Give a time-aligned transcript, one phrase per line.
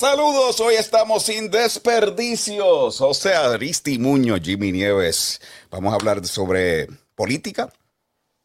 [0.00, 2.96] Saludos, hoy estamos sin desperdicios.
[2.96, 5.42] José Aristimuño, Jimmy Nieves.
[5.70, 7.70] Vamos a hablar sobre política.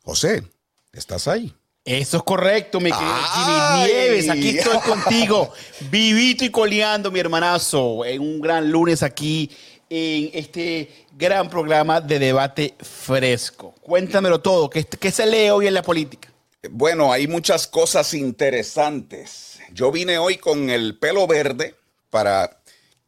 [0.04, 0.44] José,
[0.92, 1.56] ¿estás ahí?
[1.86, 4.30] Eso es correcto, mi querido Jimmy Nieves.
[4.30, 5.54] Aquí estoy contigo,
[5.90, 9.50] vivito y coleando, mi hermanazo, en un gran lunes aquí
[9.90, 13.74] en este gran programa de debate fresco.
[13.80, 16.28] Cuéntamelo todo, ¿qué, qué se lee hoy en la política?
[16.70, 19.55] Bueno, hay muchas cosas interesantes.
[19.76, 21.76] Yo vine hoy con el pelo verde
[22.10, 22.62] para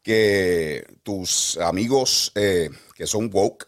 [0.04, 3.66] que tus amigos eh, que son woke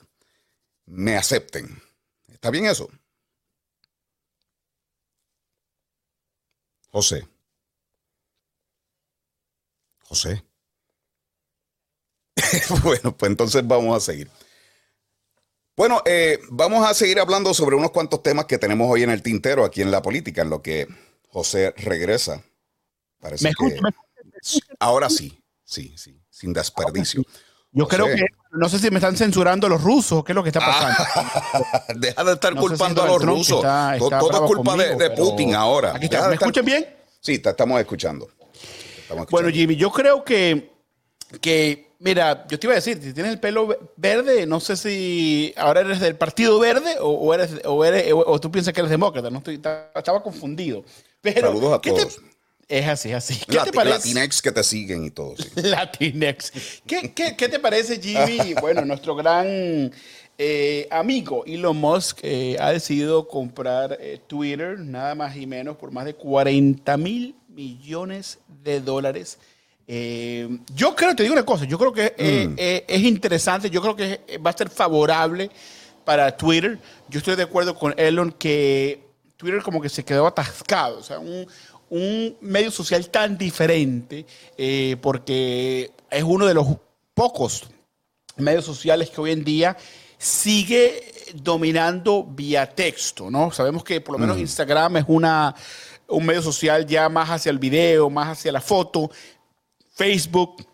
[0.86, 1.82] me acepten.
[2.28, 2.90] ¿Está bien eso?
[6.90, 7.26] José.
[10.04, 10.44] José.
[12.84, 14.30] bueno, pues entonces vamos a seguir.
[15.78, 19.24] Bueno, eh, vamos a seguir hablando sobre unos cuantos temas que tenemos hoy en el
[19.24, 20.86] tintero aquí en la política, en lo que
[21.30, 22.44] José regresa.
[23.20, 23.80] Parece que
[24.80, 27.24] ahora sí, sí, sí, sin desperdicio.
[27.72, 30.50] Yo creo que, no sé si me están censurando los rusos, ¿qué es lo que
[30.50, 31.04] está pasando?
[31.96, 33.62] Deja de estar culpando a los rusos.
[33.62, 35.96] todo, es culpa de, Putin ahora.
[35.96, 36.28] Aquí está.
[36.30, 36.88] ¿Me escuchan bien?
[37.20, 38.28] Sí, te estamos escuchando.
[39.30, 40.72] Bueno, Jimmy, yo creo que,
[41.42, 45.54] que, mira, yo te iba a decir, si tienes el pelo verde, no sé si
[45.58, 49.30] ahora eres del Partido Verde o, eres, o, eres, o tú piensas que eres demócrata.
[49.30, 50.84] No estoy, estaba confundido.
[51.22, 52.22] Pero, Saludos a todos.
[52.70, 53.36] Es así, así.
[53.48, 53.98] ¿Qué te parece?
[53.98, 55.36] Latinex que te siguen y todo.
[55.36, 55.50] Sí.
[55.56, 56.54] Latinex.
[56.86, 58.54] ¿Qué, qué, qué te parece, Jimmy?
[58.62, 59.92] bueno, nuestro gran
[60.42, 65.92] eh, amigo Elon Musk eh, ha decidido comprar eh, Twitter, nada más y menos, por
[65.92, 69.38] más de 40 mil millones de dólares.
[69.88, 72.54] yo creo, te digo una cosa, yo creo que mm.
[72.58, 75.50] es interesante, yo creo que va a ser favorable
[76.06, 76.80] para Twitter.
[77.10, 79.10] Yo estoy de acuerdo con Elon que
[79.40, 81.48] Twitter como que se quedó atascado, o sea, un,
[81.90, 84.26] un medio social tan diferente,
[84.58, 86.68] eh, porque es uno de los
[87.14, 87.68] pocos
[88.38, 89.78] medios sociales que hoy en día
[90.18, 93.52] sigue dominando vía texto, ¿no?
[93.52, 94.42] Sabemos que por lo menos mm.
[94.42, 95.56] Instagram es una,
[96.08, 99.12] un medio social ya más hacia el video, más hacia la foto.
[99.94, 100.66] Facebook,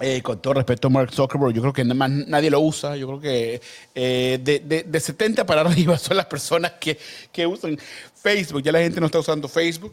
[0.00, 2.96] eh, con todo respeto a Mark Zuckerberg, yo creo que más nadie lo usa.
[2.96, 3.60] Yo creo que
[3.94, 6.98] eh, de, de, 70 para arriba son las personas que,
[7.32, 7.78] que usan
[8.14, 8.62] Facebook.
[8.62, 9.92] Ya la gente no está usando Facebook.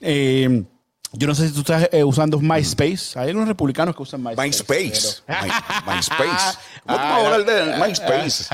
[0.00, 0.64] Eh,
[1.12, 3.18] yo no sé si tú estás eh, usando MySpace.
[3.18, 4.46] Hay algunos republicanos que usan MySpace.
[4.46, 5.22] MySpace.
[5.26, 6.58] MySpace.
[6.86, 8.44] ¿Cómo te a hablar de MySpace?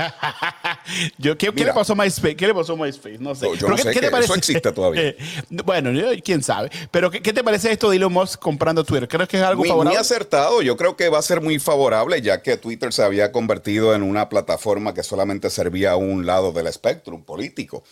[1.19, 2.35] yo, ¿qué, le pasó a MySpace?
[2.35, 3.19] ¿Qué le pasó a MySpace?
[3.19, 3.47] No sé.
[3.59, 4.31] yo no sé ¿qué, te parece?
[4.31, 5.13] Eso existe todavía.
[5.49, 5.91] bueno,
[6.23, 6.71] quién sabe.
[6.89, 9.07] Pero ¿qué, te parece esto de Elon Musk comprando Twitter?
[9.07, 9.91] ¿Crees que es algo favorable?
[9.91, 10.63] Muy acertado.
[10.63, 14.01] Yo creo que va a ser muy favorable, ya que Twitter se había convertido en
[14.01, 17.83] una plataforma que solamente servía a un lado del espectro político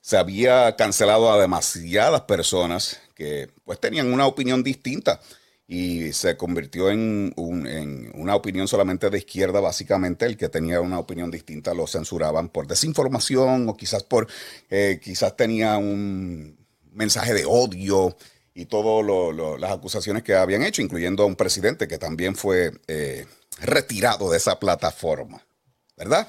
[0.00, 5.20] se había cancelado a demasiadas personas que pues tenían una opinión distinta
[5.66, 7.32] y se convirtió en,
[8.14, 12.66] una opinión solamente de izquierda, básicamente el que tenía una opinión distinta lo censuraban por
[12.66, 14.26] desinformación o quizás por,
[14.68, 16.58] eh, quizás tenía un
[16.92, 18.16] mensaje de odio
[18.52, 23.26] y todas las acusaciones que habían hecho, incluyendo a un presidente que también fue eh,
[23.60, 25.40] retirado de esa plataforma,
[25.96, 26.26] ¿verdad?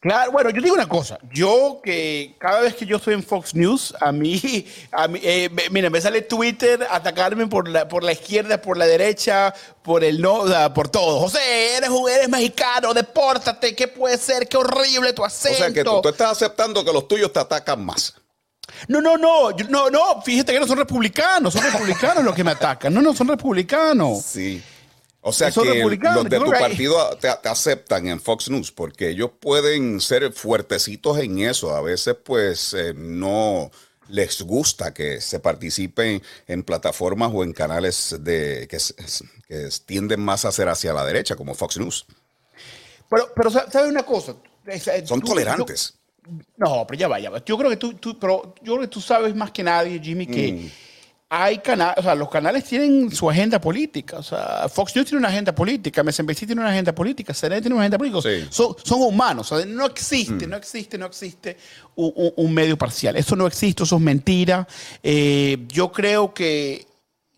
[0.00, 1.18] Claro, bueno, yo digo una cosa.
[1.30, 5.50] Yo que cada vez que yo estoy en Fox News, a mí, a mí eh,
[5.70, 10.22] mira, me sale Twitter atacarme por la, por la izquierda, por la derecha, por el
[10.22, 10.44] no,
[10.74, 11.20] por todo.
[11.20, 14.48] José, eres, eres mexicano, depórtate, ¿qué puede ser?
[14.48, 15.56] Qué horrible tu acento.
[15.56, 18.14] O sea, que tú, estás aceptando que los tuyos te atacan más.
[18.88, 22.52] No, no, no, no, no, fíjate que no son republicanos, son republicanos los que me
[22.52, 22.94] atacan.
[22.94, 24.22] No, no, son republicanos.
[24.22, 24.62] Sí.
[25.22, 30.00] O sea que los de tu partido te, aceptan en Fox News porque ellos pueden
[30.00, 31.74] ser fuertecitos en eso.
[31.74, 33.70] A veces pues eh, no
[34.08, 38.78] les gusta que se participen en plataformas o en canales de, que,
[39.46, 42.06] que, tienden más a ser hacia la derecha, como Fox News.
[43.10, 44.36] Pero, pero ¿sabes una cosa?
[45.04, 45.94] Son tolerantes.
[46.56, 47.30] no, pero ya vaya.
[47.44, 50.26] Yo creo que tú, tú, pero yo creo que tú sabes más que nadie, Jimmy,
[50.26, 50.52] que...
[50.52, 50.89] Mm
[51.32, 54.18] hay canales, o sea, los canales tienen su agenda política.
[54.18, 57.74] O sea, Fox News tiene una agenda política, MSNBC tiene una agenda política, CNN tiene
[57.74, 58.48] una agenda política.
[58.50, 59.52] Son, humanos.
[59.52, 60.50] O sea, no existe, mm.
[60.50, 61.56] no existe, no existe
[61.94, 63.16] un, medio parcial.
[63.16, 64.66] Eso no existe, eso es mentira.
[65.04, 66.88] Eh, yo creo que,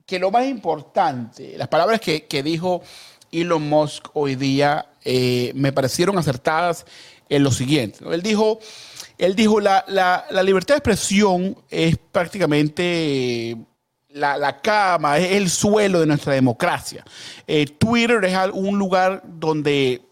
[0.07, 2.83] que, lo más importante, las palabras que, que dijo
[3.31, 6.87] Elon Musk hoy día eh, me parecieron acertadas
[7.29, 7.99] en lo siguiente.
[8.11, 8.59] Él dijo,
[9.19, 13.57] él dijo la, la, libertad de expresión es prácticamente
[14.15, 17.05] la, la, cama, es el suelo de nuestra democracia.
[17.47, 20.03] Eh, Twitter es un lugar donde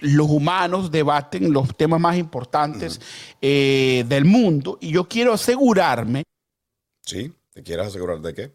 [0.00, 3.00] los humanos debaten los temas más importantes
[3.40, 6.24] eh, del mundo y yo quiero asegurarme.
[7.02, 8.54] Sí, ¿te quieres asegurar de qué?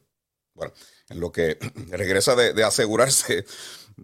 [0.53, 0.73] Bueno,
[1.09, 1.57] en lo que
[1.89, 3.45] regresa de, asegurarse,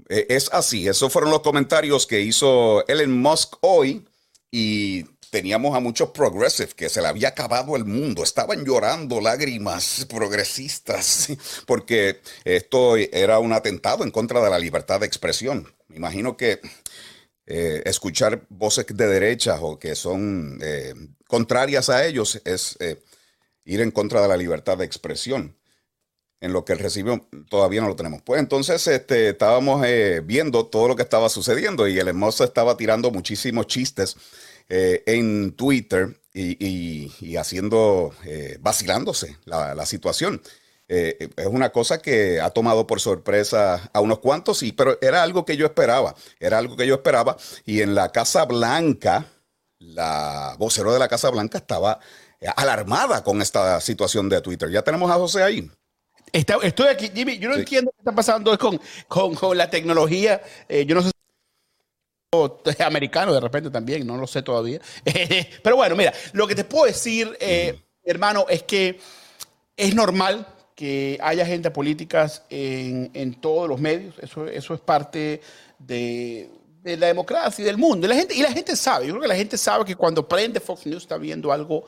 [0.09, 0.87] eh, es así.
[0.87, 4.05] Esos fueron los comentarios que hizo Elon Musk hoy
[4.51, 10.05] y teníamos a muchos progressive que se le había acabado el mundo, estaban llorando lágrimas
[10.07, 11.29] progresistas
[11.65, 15.73] porque esto era un atentado en contra de la libertad de expresión.
[15.87, 16.59] Me imagino que
[17.47, 20.93] eh, escuchar voces de derecha o que son eh,
[21.27, 22.77] contrarias a ellos es
[23.65, 25.57] ir en contra de la libertad de expresión
[26.41, 28.21] en lo que él recibió todavía no lo tenemos.
[28.23, 32.75] Pues entonces este, estábamos eh, viendo todo lo que estaba sucediendo y el hermoso estaba
[32.75, 34.17] tirando muchísimos chistes
[34.73, 40.41] eh, en Twitter y, haciendo, eh, vacilándose la, situación.
[40.87, 45.43] es una cosa que ha tomado por sorpresa a unos cuantos, sí, pero era algo
[45.43, 47.35] que yo esperaba, era algo que yo esperaba.
[47.65, 49.25] Y en la Casa Blanca,
[49.79, 51.99] la vocero de la Casa Blanca estaba
[52.55, 54.71] alarmada con esta situación de Twitter.
[54.71, 55.69] Ya tenemos a José ahí
[56.33, 57.37] estoy aquí, Jimmy.
[57.37, 58.79] Yo no entiendo qué está pasando con,
[59.35, 60.41] con, la tecnología.
[60.67, 61.11] Eh, yo no sé
[62.85, 64.79] americano de repente también, no lo sé todavía.
[65.63, 68.97] Pero bueno, mira, lo que te puedo decir, eh, hermano, es que
[69.75, 74.15] es normal que haya gente políticas en, en todos los medios.
[74.21, 75.41] Eso, eso es parte
[75.77, 76.49] de,
[76.83, 78.07] de la democracia y del mundo.
[78.07, 80.25] Y la, gente, y la gente sabe, yo creo que la gente sabe que cuando
[80.25, 81.83] prende Fox News está viendo algo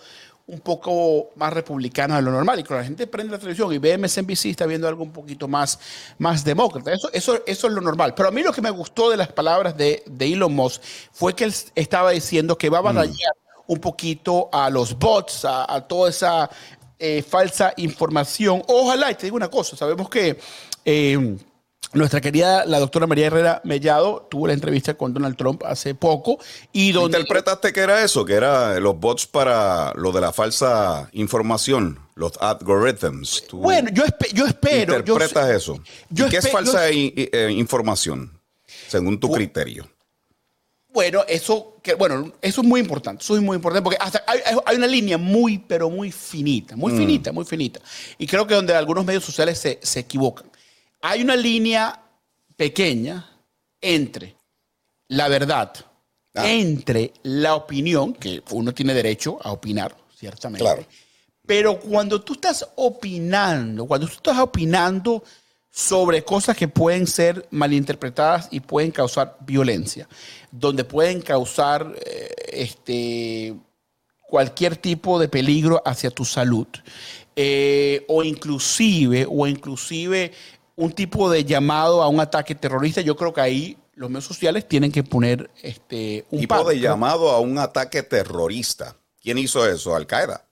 [0.45, 2.60] un poco más republicana de lo normal.
[2.60, 5.48] Y cuando la gente prende la televisión y ve MSNBC, está viendo algo un poquito
[5.48, 5.80] más,
[6.18, 6.92] más demócrata.
[6.92, 8.13] Eso, eso, eso es lo normal.
[8.16, 10.81] Pero a mí lo que me gustó de las palabras de, de Elon Musk
[11.12, 12.86] fue que él estaba diciendo que va a mm.
[12.86, 13.34] batallar
[13.68, 16.50] un poquito a los bots, a, toda esa
[17.00, 18.62] eh, falsa información.
[18.68, 20.38] Ojalá, y te digo una cosa, sabemos que...
[20.86, 21.38] Eh,
[21.91, 26.39] nuestra querida, la doctora María Herrera Mellado, tuvo la entrevista con Donald Trump hace poco.
[26.71, 28.25] y donde ¿Interpretaste que era eso?
[28.25, 33.45] Que era los bots para lo de la falsa información, los algorithms.
[33.51, 34.03] bueno, yo,
[34.33, 34.97] yo espero.
[34.97, 35.80] ¿Interpretas eso?
[36.15, 38.39] ¿Qué es falsa eh, información,
[38.88, 39.88] según tu criterio?
[40.94, 44.75] Bueno, eso, que, bueno, eso es muy importante, eso es muy importante porque hasta hay,
[44.75, 46.97] una línea muy, pero muy finita, muy mm.
[46.97, 47.80] finita, muy finita.
[48.19, 50.53] Y creo que donde algunos medios sociales se, se equivocan
[51.04, 52.00] hay una línea
[52.56, 53.30] pequeña
[53.82, 54.38] entre
[55.10, 55.74] la verdad,
[56.34, 56.50] ah.
[56.50, 60.64] entre la opinión, que uno tiene derecho a opinar, ciertamente.
[60.64, 60.86] Claro.
[61.46, 65.22] Pero cuando tú estás opinando, cuando tú estás opinando
[65.70, 70.08] sobre cosas que pueden ser malinterpretadas y pueden causar violencia,
[70.52, 73.56] donde pueden causar eh, este,
[74.22, 76.68] cualquier tipo de peligro hacia tu salud,
[77.36, 80.32] eh, o inclusive, o inclusive
[80.75, 84.68] un tipo de llamado a un ataque terrorista, yo creo que ahí los medios sociales
[84.68, 88.96] tienen que poner este, un tipo de llamado a un ataque terrorista.
[89.22, 89.96] ¿Quién hizo eso?
[89.96, 90.46] Al Qaeda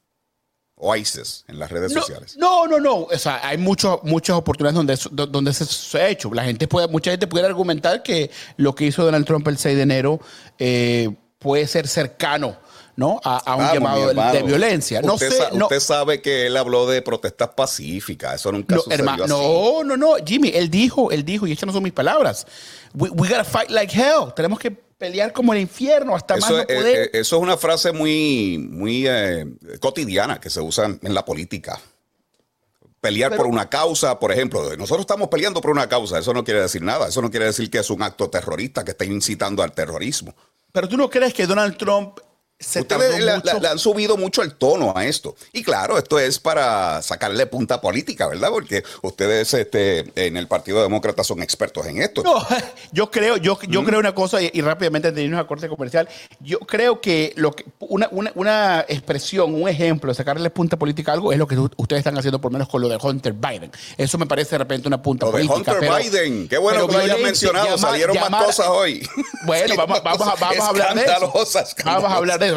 [0.75, 2.35] o ISIS en las redes sociales.
[2.37, 3.03] No, no, no.
[3.03, 6.33] O sea, hay muchas oportunidades donde, donde se, ha hecho.
[6.33, 9.75] La gente puede, mucha gente puede argumentar que lo que hizo Donald Trump el 6
[9.75, 10.19] de enero
[10.57, 12.57] eh, puede ser cercano
[12.95, 13.19] ¿no?
[13.23, 15.01] A, un llamado de, violencia.
[15.01, 19.09] No usted, sé, usted sabe que él habló de protestas pacíficas, eso nunca no, sucedió
[19.11, 19.27] así.
[19.27, 22.45] No, no, no, Jimmy, él dijo, él dijo, y estas no son mis palabras,
[22.93, 26.67] we, gotta fight like hell, tenemos que pelear como el infierno hasta eso, más no
[26.67, 26.97] poder.
[26.97, 29.45] Eh, eso es una frase muy, muy eh,
[29.79, 31.79] cotidiana que se usa en la política.
[32.99, 36.61] Pelear por una causa, por ejemplo, nosotros estamos peleando por una causa, eso no quiere
[36.61, 39.71] decir nada, eso no quiere decir que es un acto terrorista que está incitando al
[39.71, 40.35] terrorismo.
[40.71, 42.19] Pero tú no crees que Donald Trump
[42.61, 45.35] Ustedes le, han subido mucho el tono a esto.
[45.51, 48.49] Y claro, esto es para sacarle punta política, ¿verdad?
[48.49, 52.23] Porque ustedes este, en el Partido Demócrata son expertos en esto.
[52.23, 52.45] No,
[52.91, 56.07] yo creo, yo, yo creo una cosa, y, rápidamente tenemos a corte comercial,
[56.39, 61.15] yo creo que, lo que una, una, expresión, un ejemplo de sacarle punta política a
[61.15, 63.71] algo es lo que ustedes están haciendo por lo menos con lo de Hunter Biden.
[63.97, 65.73] Eso me parece de repente una punta lo política.
[65.73, 69.07] De Hunter Biden, qué bueno que lo hayas mencionado, salieron más cosas hoy.
[69.43, 71.33] Bueno, vamos, vamos, vamos a hablar de eso.
[71.83, 72.50] Vamos a hablar de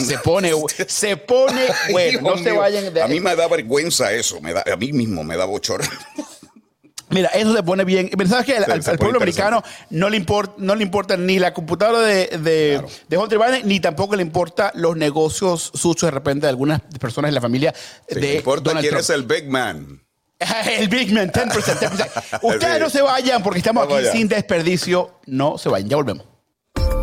[0.00, 0.52] se pone,
[0.86, 2.20] se pone bueno.
[2.22, 5.36] no se vayan A mí me da vergüenza eso, me da, a mí mismo me
[5.36, 5.88] da bochorno.
[7.10, 8.10] Mira, eso se pone bien.
[8.28, 12.26] ¿Sabes que al, pueblo americano no le, importa, no le importa ni la computadora de,
[12.26, 16.82] de, de Hunter Biden, ni tampoco le importa los negocios sucios de repente de algunas
[17.00, 17.74] personas en la familia
[18.10, 20.02] de importa quién es el big man.
[20.78, 21.50] El Big Man, 10%.
[21.50, 22.38] 10%.
[22.42, 24.16] Ustedes no se vayan porque estamos Vamos aquí allá.
[24.16, 25.20] sin desperdicio.
[25.26, 26.26] No se vayan, ya volvemos.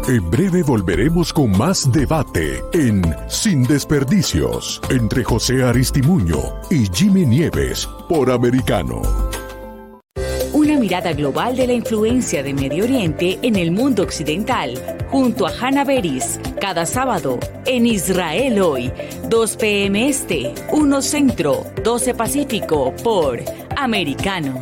[0.07, 6.37] En breve volveremos con más debate en Sin Desperdicios entre José Aristimuño
[6.69, 9.01] y Jimmy Nieves por Americano.
[10.53, 15.51] Una mirada global de la influencia de Medio Oriente en el mundo occidental, junto a
[15.59, 18.91] Hannah Beris, cada sábado en Israel hoy,
[19.27, 20.07] 2 p.m.
[20.07, 23.39] Este, 1 Centro, 12 Pacífico, por
[23.75, 24.61] Americano.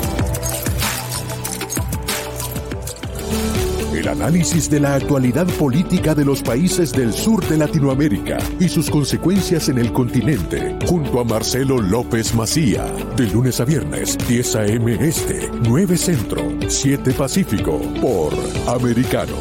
[4.01, 8.89] El análisis de la actualidad política de los países del sur de Latinoamérica y sus
[8.89, 12.83] consecuencias en el continente, junto a Marcelo López Macía,
[13.15, 15.07] de lunes a viernes, 10 a.m.
[15.07, 18.33] Este, 9 Centro, 7 Pacífico, por
[18.67, 19.37] Americano.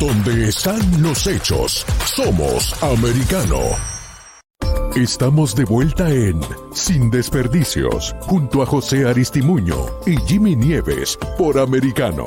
[0.00, 3.89] Donde están los hechos, somos Americano.
[4.96, 6.40] Estamos de vuelta en
[6.74, 12.24] Sin Desperdicios, junto a José Aristimuño y Jimmy Nieves por Americano.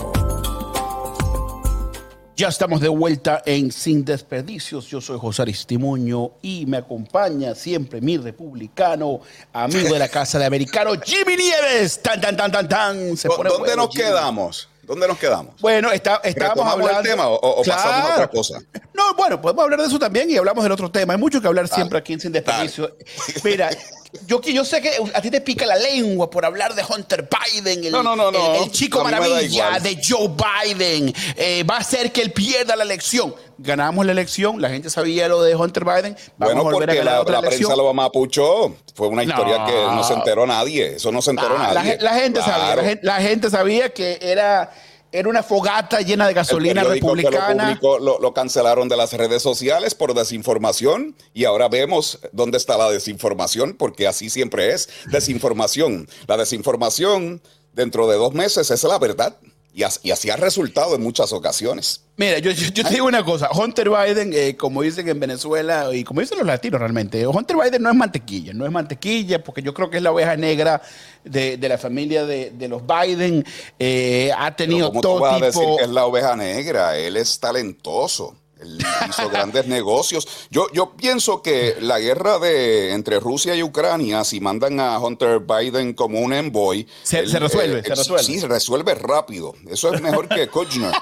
[2.37, 4.87] Ya estamos de vuelta en Sin Desperdicios.
[4.87, 9.19] Yo soy José Aristimuño y me acompaña siempre mi republicano,
[9.51, 12.01] amigo de la casa de americano, Jimmy Nieves.
[12.01, 13.17] Tan, tan, tan, tan, tan.
[13.17, 14.05] Se pone ¿Dónde bueno, nos Jimmy.
[14.05, 14.69] quedamos?
[14.93, 15.59] ¿Dónde nos quedamos?
[15.59, 17.09] Bueno, está, estábamos ¿Retomamos el hablando.
[17.09, 18.59] tema o- o pasamos a otra cosa?
[18.93, 21.13] No, bueno, podemos hablar de eso también y hablamos del otro tema.
[21.13, 21.75] Hay mucho que hablar Dale.
[21.75, 22.95] siempre aquí en Sin Desperdicio.
[23.43, 23.69] Mira,
[24.27, 27.27] yo, que- yo sé que a ti te pica la lengua por hablar de Hunter
[27.29, 28.55] Biden, el, No, no, no, no.
[28.55, 31.13] el- el chico maravilla de Joe Biden.
[31.35, 33.35] Eh, va a hacer que él pierda la elección.
[33.57, 36.15] Ganamos la elección, la gente sabía lo de Hunter Biden.
[36.37, 37.69] Vamos Bueno, a volver a porque ganar la, otra la elección.
[37.69, 38.75] prensa lo mapuchó.
[38.95, 39.65] Fue una historia No.
[39.65, 40.95] que no se enteró nadie.
[40.95, 41.97] Eso no se enteró Ah, nadie.
[41.99, 42.81] la gente sabía, Claro.
[42.81, 44.71] la gente, la gente sabía que era,
[45.13, 47.63] era una fogata llena de El gasolina periódico que lo republicana.
[47.67, 52.77] publicó lo, lo cancelaron de las redes sociales por desinformación y ahora vemos dónde está
[52.77, 56.07] la desinformación porque así siempre es desinformación.
[56.27, 57.41] La desinformación
[57.73, 59.37] dentro de dos meses es la verdad
[59.75, 62.01] y, as- y así ha resultado en muchas ocasiones.
[62.15, 63.49] Mira, yo, yo- yo te digo una cosa.
[63.51, 67.81] Hunter Biden, eh, como dicen en Venezuela y como dicen los latinos realmente, Hunter Biden
[67.81, 70.79] no es mantequilla, no es mantequilla porque yo creo que es la oveja negra
[71.23, 73.45] de, de la familia de, de los Biden.
[73.79, 75.77] Eh, ha tenido ¿Cómo tú todo vas a decir tipo...
[75.77, 76.97] que es la oveja negra?
[76.97, 78.35] Él es talentoso.
[78.59, 78.77] Él
[79.09, 80.27] hizo grandes negocios.
[80.49, 85.39] Yo, yo pienso que la guerra de entre Rusia y Ucrania, si mandan a Hunter
[85.39, 88.23] Biden como un envoy, Se- se resuelve, se resuelve.
[88.23, 89.53] Sí, se resuelve rápido.
[89.69, 90.93] Eso es mejor que Kushner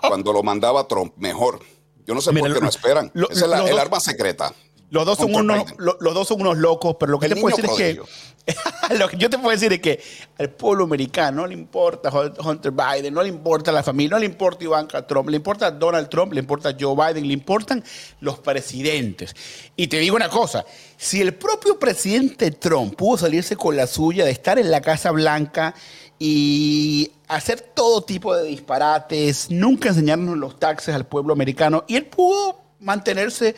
[0.00, 1.12] cuando lo mandaba Trump.
[1.18, 1.60] Mejor.
[2.06, 3.10] Yo no sé Mira, por qué lo- no esperan.
[3.14, 4.54] lo- Esa es la- el dos- arma secreta.
[4.90, 7.56] Los dos, son unos, lo- los dos son unos locos, pero lo que te puedo
[7.56, 8.00] decir es que
[8.98, 10.00] lo que yo te puedo decir es que
[10.38, 14.26] al pueblo americano no le importa Hunter Biden, no le importa la familia, no le
[14.26, 17.82] importa Ivanka Trump, le importa Donald Trump, le importa Joe Biden, le importan
[18.20, 19.34] los presidentes.
[19.74, 20.64] Y te digo una cosa,
[20.98, 25.10] si el propio presidente Trump pudo salirse con la suya de estar en la Casa
[25.10, 25.74] Blanca
[26.18, 32.06] y hacer todo tipo de disparates, nunca enseñarnos los taxes al pueblo americano, y él
[32.06, 33.54] pudo mantenerse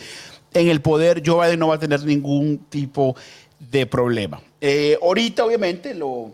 [0.61, 3.15] en el poder, Joe Biden no va a tener ningún tipo
[3.59, 4.41] de problema.
[4.61, 6.33] Eh, ahorita, obviamente, lo,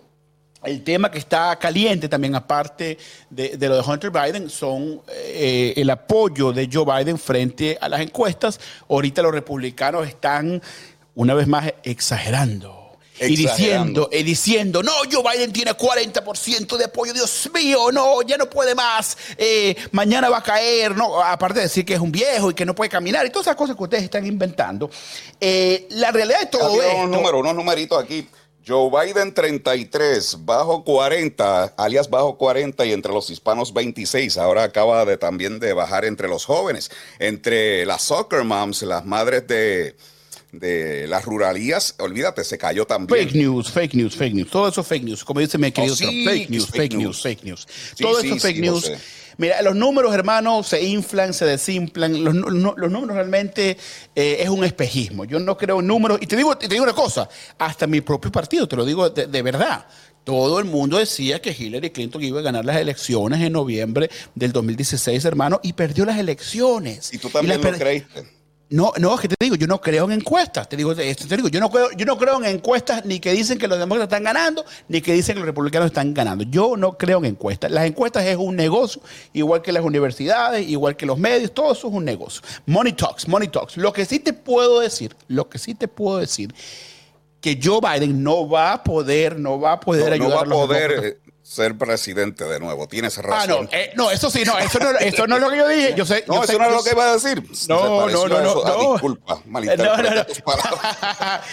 [0.64, 2.98] el tema que está caliente también, aparte
[3.30, 8.00] de, lo de Hunter Biden, son eh, el apoyo de Joe Biden frente a las
[8.00, 8.60] encuestas.
[8.88, 10.62] Ahorita los republicanos están,
[11.14, 12.81] una vez más, exagerando.
[13.20, 18.36] Y diciendo, y diciendo, no, Joe Biden tiene 40% de apoyo, Dios mío, no, ya
[18.36, 22.10] no puede más, eh, mañana va a caer, no, aparte de decir que es un
[22.10, 24.90] viejo y que no puede caminar y todas esas cosas que ustedes están inventando.
[25.40, 27.02] Eh, la realidad de todo esto...
[27.02, 28.26] Un número, unos numeritos aquí.
[28.66, 34.38] Joe Biden 33, bajo 40, alias bajo 40 y entre los hispanos 26.
[34.38, 39.48] Ahora acaba de también de bajar entre los jóvenes, entre las soccer moms, las madres
[39.48, 39.96] de,
[40.52, 43.26] de las ruralías, olvídate, se cayó también.
[43.26, 44.50] Fake news, fake news, fake news.
[44.50, 45.24] Todo eso fake news.
[45.24, 47.66] Como dice mi querido oh, fake, news, fake, news, fake news.
[47.98, 48.92] Todo eso fake news.
[49.38, 52.22] Mira, los números, hermanos, se inflan, se desinflan.
[52.22, 53.78] Los, números realmente
[54.14, 55.24] eh, es un espejismo.
[55.24, 56.18] Yo no creo en números.
[56.20, 57.28] Y te digo, te digo una cosa,
[57.58, 59.86] hasta mi propio partido, te lo digo de, verdad.
[60.22, 64.52] Todo el mundo decía que Hillary Clinton iba a ganar las elecciones en noviembre del
[64.52, 67.12] 2016, hermano, y perdió las elecciones.
[67.12, 68.41] Y tú también lo creíste.
[68.72, 70.66] No, no, es que te digo, yo no creo en encuestas.
[70.66, 73.58] Te digo, te digo yo, no creo, yo no creo en encuestas ni que dicen
[73.58, 76.44] que los demócratas están ganando, ni que dicen que los republicanos están ganando.
[76.44, 77.70] Yo no creo en encuestas.
[77.70, 79.02] Las encuestas es un negocio,
[79.34, 82.40] igual que las universidades, igual que los medios, todo eso es un negocio.
[82.64, 83.76] Money talks, money talks.
[83.76, 86.54] Lo que sí te puedo decir, lo que sí te puedo decir,
[87.42, 90.66] que Joe Biden no va a poder, no va a poder ayudar no va a,
[90.66, 92.86] poder ser presidente de nuevo.
[92.88, 93.68] Tienes razón.
[93.68, 95.68] Ah, no, eh, no, eso sí, no, eso no, eso no es lo que yo
[95.68, 95.94] dije.
[95.96, 97.42] Yo sé, no, eso no es lo que iba a decir.
[97.68, 98.92] No, no, no, no, no.
[98.92, 100.24] disculpa, no, no,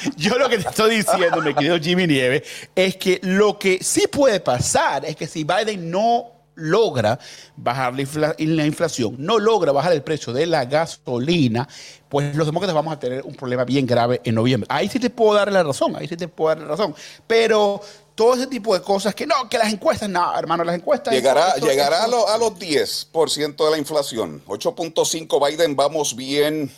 [0.18, 2.44] yo lo que te estoy diciendo, mi querido Jimmy Nieves,
[2.76, 7.18] es que lo que sí puede pasar es que si Biden no logra
[7.56, 11.68] bajar la, inflación, no logra bajar el precio de la gasolina,
[12.10, 14.68] pues los demócratas vamos a tener un problema bien grave en noviembre.
[14.70, 16.94] Ahí sí te puedo dar la razón, ahí sí te puedo dar la razón.
[17.26, 17.82] Pero
[18.20, 21.14] todo ese tipo de cosas que no, que las encuestas, no, hermano, las encuestas.
[21.14, 24.44] Llegará, llegará a, a, los 10% de la inflación.
[24.46, 26.70] 8.5 Biden, vamos bien,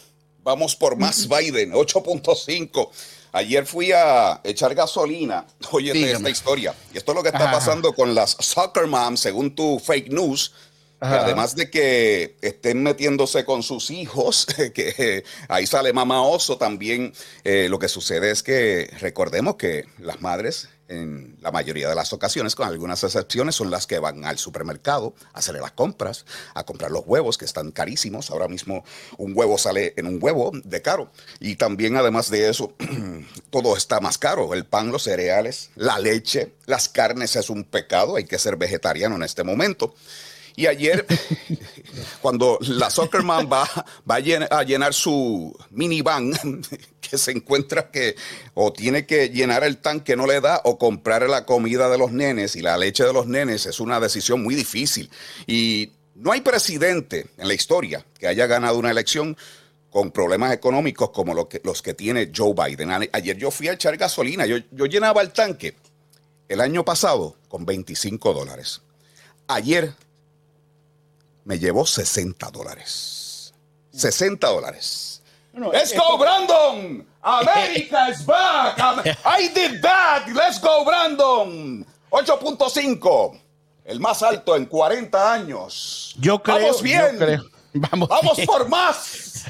[0.43, 2.89] vamos por más Biden, 8.5.
[3.31, 5.47] Ayer fui a echar gasolina.
[5.71, 6.75] Oye, esta historia.
[6.93, 10.53] Y esto es lo que está pasando con las soccer moms, según tu fake news.
[10.99, 17.65] Además de que estén metiéndose con sus hijos, que ahí sale mamá oso también, eh,
[17.67, 22.55] lo que sucede es que recordemos que las madres en la mayoría de las ocasiones,
[22.55, 26.91] con algunas excepciones, son las que van al supermercado a hacer las compras, a comprar
[26.91, 28.29] los huevos que están carísimos.
[28.29, 28.83] Ahora mismo
[29.17, 31.09] un huevo sale en un huevo de caro.
[31.39, 32.73] Y también además de eso,
[33.49, 34.53] todo está más caro.
[34.53, 38.17] El pan, los cereales, la leche, las carnes es un pecado.
[38.17, 39.95] Hay que ser vegetariano en este momento.
[40.55, 41.05] Y ayer,
[42.21, 43.67] cuando la Soccerman va,
[44.09, 46.31] va a llenar su minivan,
[47.01, 48.15] que se encuentra que
[48.53, 52.11] o tiene que llenar el tanque, no le da, o comprar la comida de los
[52.11, 55.09] nenes y la leche de los nenes, es una decisión muy difícil.
[55.47, 59.35] Y no hay presidente en la historia que haya ganado una elección
[59.89, 62.91] con problemas económicos como los que tiene Joe Biden.
[63.11, 65.75] Ayer yo fui a echar gasolina, yo, yo llenaba el tanque
[66.47, 68.81] el año pasado con 25 dólares.
[69.47, 69.93] Ayer
[71.45, 73.53] me llevó 60 dólares.
[73.91, 75.21] 60 dólares.
[75.53, 77.05] Let's go, Brandon.
[77.23, 78.77] America is back.
[79.25, 80.27] I did that.
[80.33, 81.85] Let's go, Brandon.
[82.09, 83.39] 8.5.
[83.85, 86.15] El más alto en 40 años.
[86.19, 86.57] Yo creo.
[86.57, 87.19] Vamos bien.
[87.73, 89.45] Vamos, vamos por más.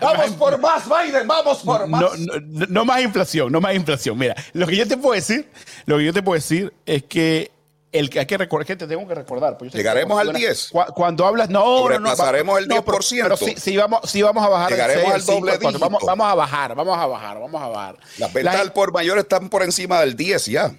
[0.00, 2.00] Vamos por más, Biden, vamos por más.
[2.00, 2.10] No,
[2.40, 4.18] no, no, más inflación, no más inflación.
[4.18, 5.48] Mira, lo que yo te puedo decir,
[5.86, 7.52] lo que yo te puedo decir es que
[7.94, 9.56] el que hay que recordar, que te tengo que recordar.
[9.56, 10.72] Pues Llegaremos al 10.
[10.94, 12.08] Cuando, hablas, no, no, no.
[12.08, 12.82] Pasaremos el 10%.
[12.84, 16.74] pero, pero si, vamos, si vamos a bajar Llegaremos al doble vamos, vamos, a bajar,
[16.74, 17.98] vamos a bajar, vamos a bajar.
[18.18, 20.74] Las ventas por mayor están por encima del 10 ya.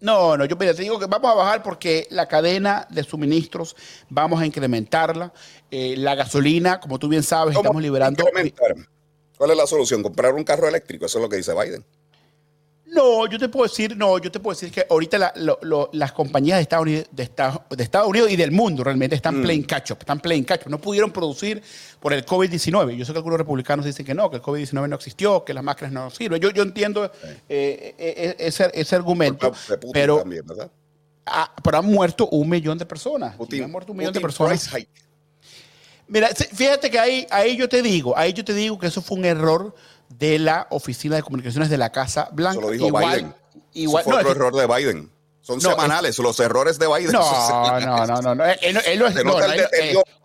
[0.00, 3.76] No, no, yo te digo que vamos a bajar porque la cadena de suministros
[4.08, 5.32] vamos a incrementarla.
[5.70, 8.24] Eh, la gasolina, como tú bien sabes, estamos liberando.
[9.38, 10.02] ¿Cuál es la solución?
[10.02, 11.06] ¿Comprar un carro eléctrico?
[11.06, 11.84] Eso es lo que dice Biden.
[12.86, 15.32] No, yo te puedo decir, no, yo te puedo decir que ahorita
[15.92, 17.22] las compañías de Estados, Unidos, de,
[17.82, 19.42] Estados, Unidos y del mundo realmente están mm.
[19.42, 20.70] playing catch up, están playing catch up.
[20.70, 21.62] No pudieron producir
[22.00, 22.96] por el COVID-19.
[22.96, 25.64] Yo sé que algunos republicanos dicen que no, que el COVID-19 no existió, que las
[25.64, 26.40] máscaras no sirven.
[26.40, 27.10] Yo, yo entiendo eh,
[27.48, 29.52] eh, eh, ese, ese, argumento,
[29.92, 30.22] pero,
[31.26, 33.34] ah, pero han muerto un millón de personas.
[33.34, 34.70] han muerto un millón de personas.
[36.08, 39.18] Mira, fíjate que ahí, ahí yo te digo, ahí yo te digo que eso fue
[39.18, 39.74] un error
[40.08, 42.58] de la Oficina de Comunicaciones de la Casa Blanca.
[42.58, 43.34] Eso lo dijo igual, Biden.
[43.74, 45.12] Igual, fue otro error de Biden.
[45.40, 47.12] Son semanales, los errores de Biden.
[47.12, 48.44] No, no, no, no, no.
[48.44, 49.40] Él, no es Trump,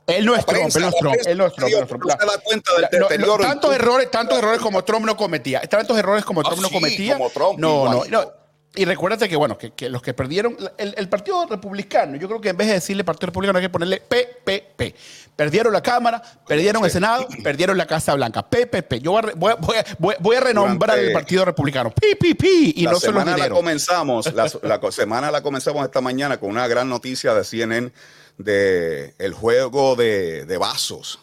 [0.07, 2.03] él no es Trump, él no es Trump.
[2.19, 3.43] se da cuenta del deterioro.
[3.43, 5.61] Tantos errores, tantos errores como Trump no cometía.
[5.61, 7.19] Tantos errores como Trump no cometía.
[7.57, 8.40] No, no, no.
[8.73, 12.57] Y recuérdate que, bueno, que, los que perdieron, el, Partido Republicano, yo creo que en
[12.57, 14.95] vez de decirle Partido Republicano hay que ponerle PPP.
[15.35, 18.47] Perdieron la Cámara, perdieron el Senado, perdieron la Casa Blanca.
[18.47, 19.01] PPP.
[19.01, 21.91] Yo voy a, voy voy a, renombrar el Partido Republicano.
[21.91, 22.43] PPP.
[22.75, 24.47] Y la no semana la comenzamos, la,
[24.89, 27.91] semana la comenzamos esta mañana con una gran noticia de CNN
[28.37, 31.19] de el juego de, de vasos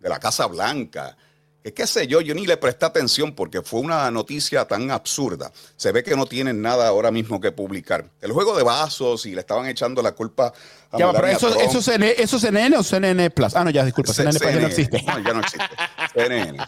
[0.00, 1.16] de la Casa Blanca
[1.62, 5.52] es qué sé yo, yo ni le presté atención porque fue una noticia tan absurda.
[5.76, 8.06] Se ve que no tienen nada ahora mismo que publicar.
[8.22, 10.54] El juego de vasos y le estaban echando la culpa
[10.90, 13.54] a Ya, pero eso, eso, ¿eso es CNN o CNN Plus?
[13.54, 15.02] Ah, no, ya, disculpa, CNN, Plus ya no existe.
[15.02, 15.68] No, ya no existe.
[16.14, 16.58] CNN.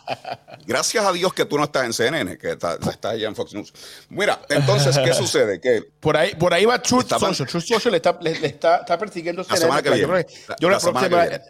[0.66, 3.72] Gracias a Dios que tú no estás en CNN, que estás allá en Fox News.
[4.10, 5.58] Mira, entonces, ¿qué sucede?
[5.58, 7.48] Que por ahí, por ahí va Truth Social.
[7.48, 9.58] Truth Social le está, le, está, está persiguiendo CNN.
[9.58, 10.26] La semana que viene.
[10.60, 11.40] Yo, la, semana que viene.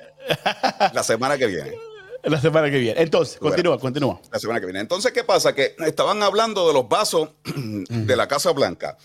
[0.94, 1.91] La semana que viene.
[2.30, 3.00] La semana que viene.
[3.00, 4.20] Entonces, continúa, continúa.
[4.30, 4.80] La semana que viene.
[4.80, 5.54] Entonces, ¿qué pasa?
[5.54, 8.96] Que estaban hablando de los vasos de la Casa Blanca.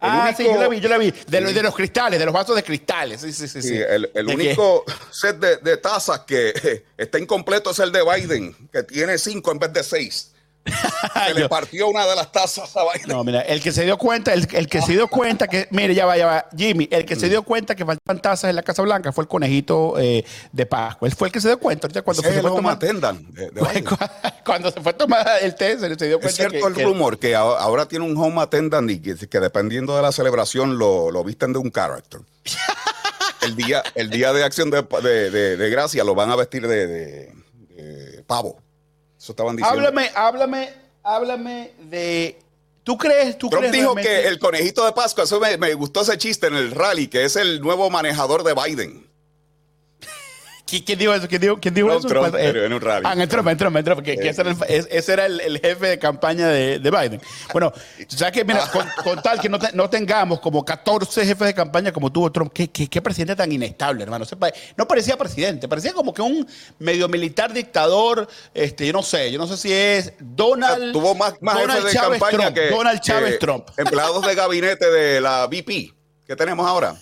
[0.00, 1.12] ah, sí, yo la vi, yo la vi.
[1.28, 3.20] De, de, los cristales, de los vasos de cristales.
[3.20, 3.62] Sí, sí, sí.
[3.62, 3.76] sí.
[3.76, 8.82] el, el único set de, de, tazas que está incompleto es el de Biden, que
[8.82, 10.31] tiene cinco en vez de seis.
[10.64, 13.08] Se le partió una de las tazas a Biden.
[13.08, 16.06] No, mira, el que se dio cuenta, el, que se dio cuenta que, mire, ya
[16.06, 18.82] va, ya va, Jimmy, el que se dio cuenta que faltaban tazas en la Casa
[18.82, 21.08] Blanca fue el conejito eh, de Pascua.
[21.08, 21.88] Él fue el que se dio cuenta.
[22.02, 22.78] cuando se, fue a tomar,
[24.44, 26.28] cuando se fue a tomar el té, se, dio cuenta.
[26.28, 30.12] Es cierto el rumor que ahora tiene un home attendant y que, dependiendo de la
[30.12, 32.20] celebración lo, lo visten de un character.
[33.42, 37.32] el, día, el día de acción de, de, gracia lo van a vestir de
[38.26, 38.62] pavo.
[39.22, 39.78] Eso estaban diciendo.
[39.78, 42.40] Háblame, háblame, háblame de.
[42.82, 43.38] ¿Tú crees?
[43.38, 46.48] Tú Trump crees dijo que el conejito de Pascua, eso me, me, gustó ese chiste
[46.48, 49.11] en el rally, que es el nuevo manejador de Biden.
[50.80, 51.28] ¿Quién dijo eso?
[51.28, 52.08] ¿Quién dijo, quién dijo eso?
[52.08, 53.06] Trump, en un rally.
[53.06, 55.88] Ah, en Trump, en Trump, en Trump, que, ese era, el, ese era el, jefe
[55.88, 57.20] de campaña de, de Biden.
[57.52, 57.72] Bueno,
[58.08, 58.66] ¿sabes que Mira,
[59.04, 62.70] con, tal que no, no, tengamos como 14 jefes de campaña como tuvo Trump, ¿qué,
[62.70, 64.24] qué, qué presidente tan inestable, hermano?
[64.76, 66.46] No parecía presidente, parecía como que un
[66.78, 70.92] medio militar dictador, este, yo no sé, yo no sé si es Donald.
[70.92, 73.68] Tuvo más, más Donald jefes de campaña que Donald Chávez Trump.
[73.76, 75.92] Empleados de gabinete de la VP
[76.26, 76.96] que tenemos ahora.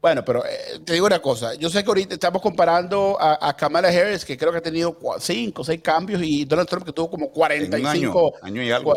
[0.00, 1.54] Bueno, pero eh, te digo una cosa.
[1.54, 5.62] Yo sé que ahorita estamos comparando a, Kamala Harris, que creo que ha tenido cinco
[5.62, 7.88] o seis cambios, y Donald Trump, que tuvo como 45.
[7.88, 8.94] año, año y algo.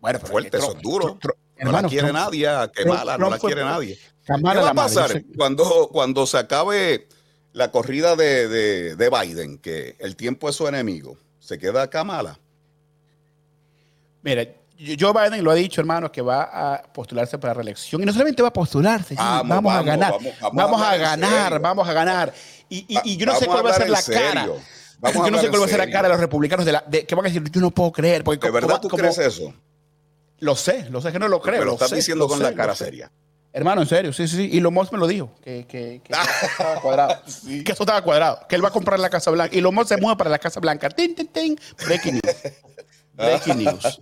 [0.00, 1.18] Bueno, pero fuerte, eso es duro.
[1.58, 3.98] no la quiere nadie, que mala, no la quiere nadie.
[4.26, 7.08] ¿Qué va a pasar cuando, cuando se acabe
[7.52, 11.16] la corrida de, de, de Biden, que el tiempo es su enemigo?
[11.38, 12.38] ¿Se queda Kamala?
[14.22, 14.46] Mira,
[14.98, 16.42] Joe Biden lo ha dicho, hermano, que va
[16.74, 18.02] a postularse para la reelección.
[18.02, 20.14] Y no solamente va a postularse, vamos, a ganar.
[20.52, 22.32] Vamos, a, ganar, vamos a ganar.
[22.68, 24.46] Y, yo no sé cuál va a ser la cara.
[24.46, 27.14] yo no sé cuál va a ser la cara de los republicanos de la, que
[27.14, 28.24] van a decir, yo no puedo creer.
[28.24, 29.52] Porque ¿De verdad tú crees eso?
[30.38, 31.58] Lo sé, lo sé que no lo creo.
[31.58, 33.10] Pero lo estás diciendo con la cara seria.
[33.52, 34.48] Hermano, en serio, sí, sí, sí.
[34.52, 37.22] Y Lomos me lo dijo, que, que, que eso estaba cuadrado.
[37.64, 38.46] Que eso estaba cuadrado.
[38.48, 39.54] Que él va a comprar la Casa Blanca.
[39.54, 40.88] Y Lomos se mueve para la Casa Blanca.
[40.88, 41.58] Tin, tin, tin.
[41.84, 42.36] Breaking news.
[43.14, 44.00] Breaking news.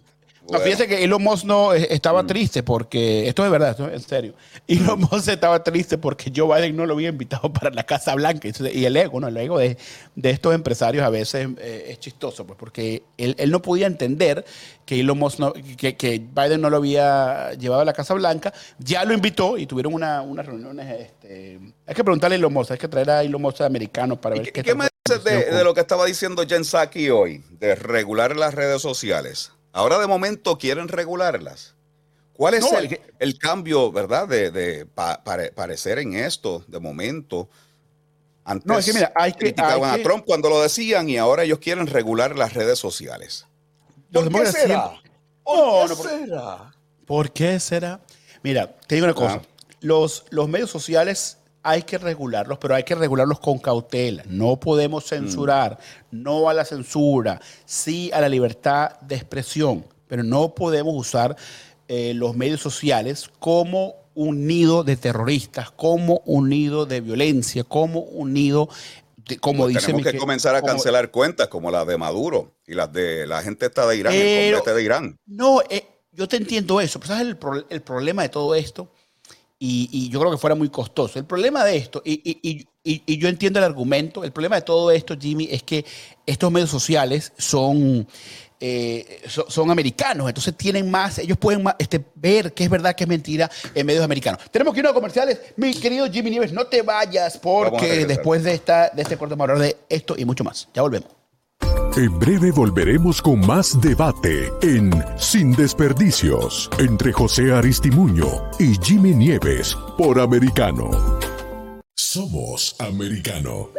[0.51, 2.27] No, fíjese que Elon Musk no eh, estaba mm.
[2.27, 4.35] triste porque, esto es verdad, esto es en serio.
[4.69, 8.49] Elon Musk estaba triste porque Joe Biden no lo había invitado para la Casa Blanca.
[8.73, 9.29] Y el ego, ¿no?
[9.29, 9.77] El ego de,
[10.15, 14.45] de estos empresarios a veces eh, es chistoso, pues porque él, él, no podía entender
[14.87, 18.53] que Elon Musk no, que, que, Biden no lo había llevado a la Casa Blanca.
[18.79, 21.01] Ya lo invitó y tuvieron una, unas reuniones.
[21.01, 24.37] Este, hay que preguntarle a Elon Musk, hay que traer a Elon Musk americano para
[24.37, 27.45] ver qué, qué, ¿qué me dices de, de, lo que estaba diciendo Jen Psaki hoy,
[27.51, 29.53] de regular las redes sociales?
[29.79, 31.77] Ahora de momento quieren regularlas.
[32.33, 32.67] ¿Cuál es
[33.21, 34.89] el, cambio, verdad, de,
[35.55, 37.49] parecer en esto de momento?
[38.45, 41.45] Antes no, es que mira, hay que, criticaban a Trump cuando lo decían y ahora
[41.45, 43.47] ellos quieren regular las redes sociales.
[44.13, 45.01] ¿Por qué será?
[45.45, 46.75] ¿Por qué será?
[47.07, 48.01] ¿Por qué será?
[48.43, 49.43] Mira, te digo una cosa.
[49.45, 49.65] Ah.
[49.81, 54.25] Los, los medios sociales hay que regularlos, pero hay que regularlos con cautela.
[54.29, 55.09] No podemos mm.
[55.09, 55.79] censurar,
[56.11, 61.37] no a la censura, sí a la libertad de expresión, pero no podemos usar
[61.89, 68.01] eh, los medios sociales como un nido de terroristas, como un nido de violencia, como
[68.01, 68.69] un nido
[69.17, 72.75] de, como pues dice Tenemos que comenzar a cancelar cuentas como las de Maduro y
[72.75, 75.17] las de la gente está de Irán, el de Irán.
[75.27, 78.91] No, eh, yo te entiendo eso, pero ¿sabes el, el problema de todo esto?
[79.61, 81.19] Y, yo creo que fuera muy costoso.
[81.19, 85.49] El problema de esto, y, yo entiendo el argumento, el problema de todo esto, Jimmy,
[85.51, 85.85] es que
[86.25, 88.07] estos medios sociales son,
[88.61, 93.09] eh, son americanos, entonces tienen más, ellos pueden este, ver qué es verdad, qué es
[93.09, 94.41] mentira en medios americanos.
[94.51, 95.41] Tenemos que ir a comerciales.
[95.57, 99.51] Mi querido Jimmy Nieves, no te vayas porque después de, esta, de este corte vamos
[99.51, 100.69] a hablar de esto y mucho más.
[100.73, 101.18] Ya volvemos.
[101.97, 108.27] En breve volveremos con más debate en Sin Desperdicios entre José Aristimuño
[108.59, 110.91] y Jimmy Nieves por Americano.
[111.97, 113.71] Somos Americano.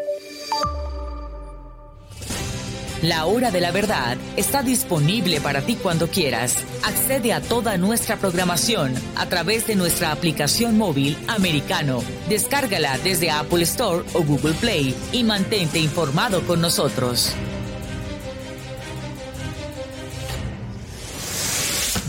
[3.02, 6.58] La hora de la verdad está disponible para ti cuando quieras.
[6.84, 12.04] Accede a toda nuestra programación a través de nuestra aplicación móvil americano.
[12.28, 17.34] Descárgala desde Apple Store o Google Play y mantente informado con nosotros.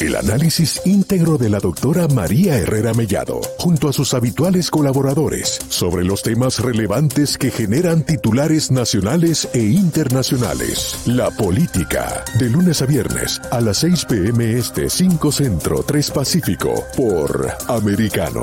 [0.00, 6.04] El análisis íntegro de la doctora María Herrera Mellado, junto a sus habituales colaboradores, sobre
[6.04, 10.96] los temas relevantes que generan titulares nacionales e internacionales.
[11.06, 16.84] La política, de lunes a viernes, a las 6 pm este 5 Centro 3 Pacífico,
[16.96, 18.42] por Americano.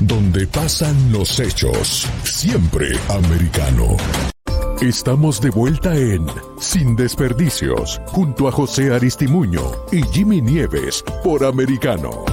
[0.00, 2.06] donde pasan los hechos.
[2.24, 3.96] Siempre americano.
[4.80, 6.26] Estamos de vuelta en
[6.58, 9.60] Sin Desperdicios, junto a José Aristimuño
[9.92, 12.24] y Jimmy Nieves por Americano.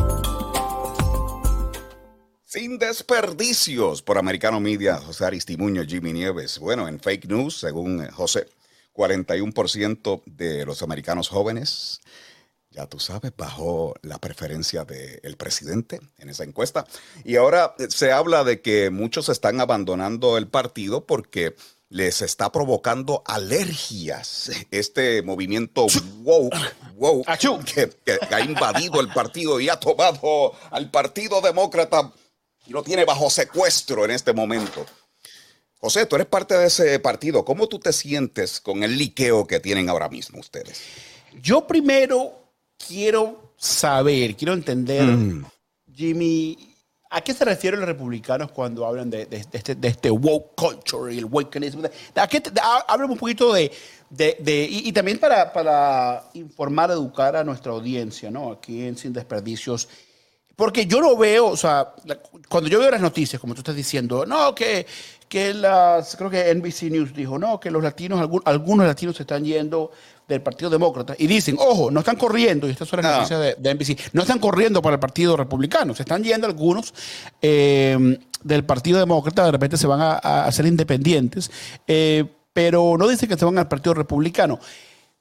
[2.46, 6.60] Sin desperdicios por Americano Media, José Aristimuño, Jimmy Nieves.
[6.60, 8.48] Bueno, en fake news, según José,
[8.94, 12.00] 41% de los americanos jóvenes
[12.78, 16.86] ya tú sabes, bajo la preferencia del presidente en esa encuesta.
[17.24, 21.56] Y ahora se habla de que muchos están abandonando el partido porque
[21.90, 24.52] les está provocando alergias.
[24.70, 25.88] Este movimiento
[26.18, 26.52] wow,
[26.98, 27.26] wow,
[27.66, 32.14] que, que, ha invadido el partido y ha tomado al Partido Demócrata
[32.68, 34.86] y lo tiene bajo secuestro en este momento.
[35.80, 37.44] José, tú eres parte de ese partido.
[37.44, 40.80] ¿Cómo tú te sientes con el liqueo que tienen ahora mismo ustedes?
[41.42, 42.47] Yo primero
[42.78, 45.46] quiero saber, quiero entender, mm.
[45.94, 46.76] Jimmy,
[47.10, 51.18] ¿a qué se refieren los republicanos cuando hablan de, este, de este, woke culture y
[51.18, 51.86] el wokeism?
[52.16, 52.44] ¿A qué
[53.08, 53.72] un poquito de,
[54.70, 58.52] y, también para, para, informar, educar a nuestra audiencia, ¿no?
[58.52, 59.90] Aquí en Sin Desperdicios.
[60.56, 61.94] Porque yo lo veo, o sea,
[62.50, 64.88] cuando yo veo las noticias, como tú estás diciendo, no, que,
[65.30, 69.46] que las, creo que NBC News dijo, no, que los latinos, algunos latinos se están
[69.46, 69.92] yendo
[70.28, 73.74] del Partido Demócrata y dicen, ojo, no están corriendo, y estas son las noticias de,
[73.74, 76.94] NBC, no están corriendo para el Partido Republicano, se están yendo algunos
[77.42, 81.50] eh, del Partido Demócrata, de repente se van a, hacer independientes,
[81.88, 84.60] eh, pero no dicen que se van al Partido Republicano.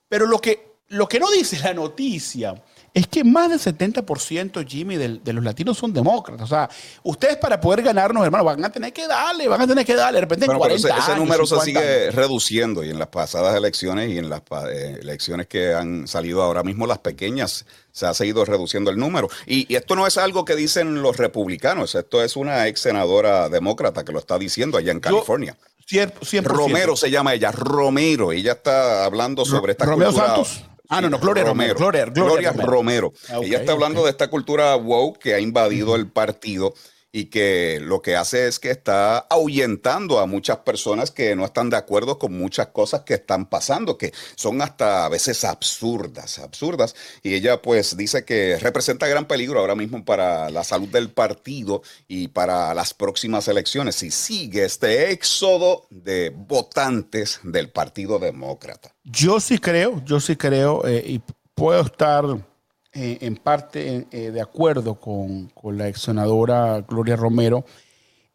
[0.09, 2.55] Pero lo que, lo que no dice la noticia
[2.96, 6.44] es que más del 70%, Jimmy, de, los latinos son demócratas.
[6.44, 6.70] O sea,
[7.02, 10.16] ustedes para poder ganarnos, hermano, van a tener que darle, van a tener que darle.
[10.16, 14.16] De repente en 40 ese, número se sigue reduciendo y en las pasadas elecciones y
[14.16, 18.90] en las eh, elecciones que han salido ahora mismo, las pequeñas, se ha seguido reduciendo
[18.90, 19.28] el número.
[19.46, 24.06] Y, esto no es algo que dicen los republicanos, esto es una ex senadora demócrata
[24.06, 25.54] que lo está diciendo allá en California.
[25.87, 26.44] 100%.
[26.44, 28.32] Romero se llama ella, Romero.
[28.32, 30.64] Ella está hablando sobre esta Santos.
[30.88, 31.75] Ah, no, no, Gloria Romero.
[31.75, 33.12] Gloria, Gloria, Romero.
[33.29, 36.75] Ah, Ella está hablando de esta cultura woke que ha invadido el partido
[37.16, 41.70] y que lo que hace es que está ahuyentando a muchas personas que no están
[41.70, 46.94] de acuerdo con muchas cosas que están pasando, que son hasta a veces absurdas, absurdas.
[47.22, 51.81] Y ella pues dice que representa gran peligro ahora mismo para la salud del partido
[52.07, 58.92] y para las próximas elecciones si sigue este éxodo de votantes del Partido Demócrata.
[59.05, 61.22] Yo sí creo, yo sí creo eh, y
[61.55, 62.26] puedo estar
[62.98, 67.62] eh, en parte eh, de acuerdo con, la ex senadora Gloria Romero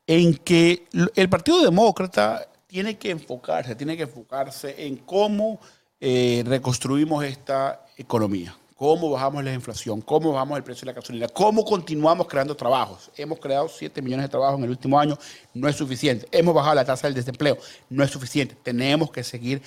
[0.05, 5.59] en que el Partido Demócrata tiene que enfocarse, tiene que enfocarse en cómo
[5.99, 11.27] eh, reconstruimos esta economía, cómo bajamos la inflación, cómo bajamos el precio de la gasolina,
[11.29, 13.09] cómo continuamos creando trabajos.
[13.17, 15.17] Hemos creado 7 millones de trabajos en el último año,
[15.55, 16.27] no es suficiente.
[16.31, 17.57] Hemos bajado la tasa del desempleo,
[17.89, 18.55] no es suficiente.
[18.61, 19.59] Tenemos que seguir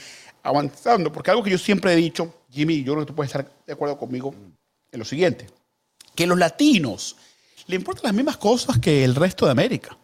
[0.45, 3.51] avanzando, porque algo que yo siempre he dicho, Jimmy, yo creo que tú puedes estar
[3.67, 4.33] de acuerdo conmigo,
[4.95, 5.47] en lo siguiente,
[6.15, 7.17] que los latinos
[7.67, 9.99] le importan las mismas cosas que el resto de América.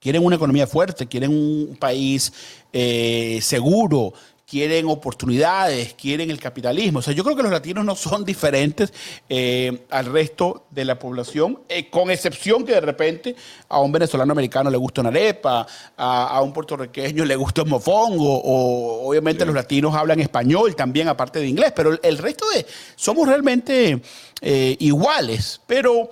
[0.00, 2.32] Quieren una economía fuerte, quieren un país
[2.72, 4.14] eh, seguro,
[4.50, 6.98] quieren oportunidades, quieren el capitalismo.
[6.98, 8.92] O sea, yo creo que los latinos no son diferentes
[9.28, 13.36] eh, al resto de la población, eh, con excepción que de repente
[13.68, 15.64] a un venezolano americano le gusta una arepa,
[15.96, 21.38] a, un puertorriqueño le gusta un mofongo, o obviamente los latinos hablan español también, aparte
[21.38, 22.66] de inglés, pero el, resto de...
[22.96, 24.02] Somos realmente
[24.40, 26.10] eh, iguales, pero...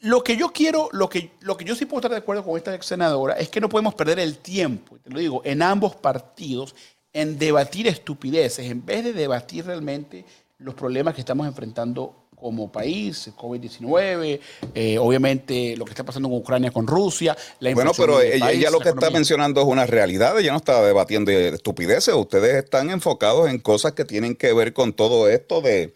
[0.00, 2.56] Lo que yo quiero, lo que, lo que yo sí puedo estar de acuerdo con
[2.56, 5.96] esta ex senadora es que no podemos perder el tiempo, te lo digo, en ambos
[5.96, 6.72] partidos
[7.20, 10.24] en debatir estupideces, en vez de debatir realmente
[10.58, 14.38] los problemas que estamos enfrentando como país, COVID-19,
[14.72, 17.36] eh, obviamente lo que está pasando con Ucrania, con Rusia.
[17.58, 21.32] La bueno, pero ella, lo que está mencionando es una realidad, ella no está debatiendo
[21.32, 25.94] estupideces, ustedes están enfocados en cosas que tienen que ver con todo esto de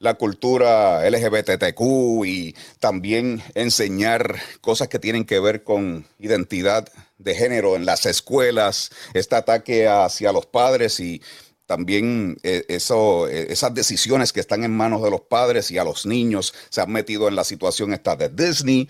[0.00, 6.88] la cultura LGBTQ y también enseñar cosas que tienen que ver con identidad
[7.24, 11.20] de género en las escuelas, este ataque hacia los padres y
[11.66, 15.84] también eh, eso, eh, esas decisiones que están en manos de los padres y a
[15.84, 18.88] los niños se han metido en la situación esta de Disney.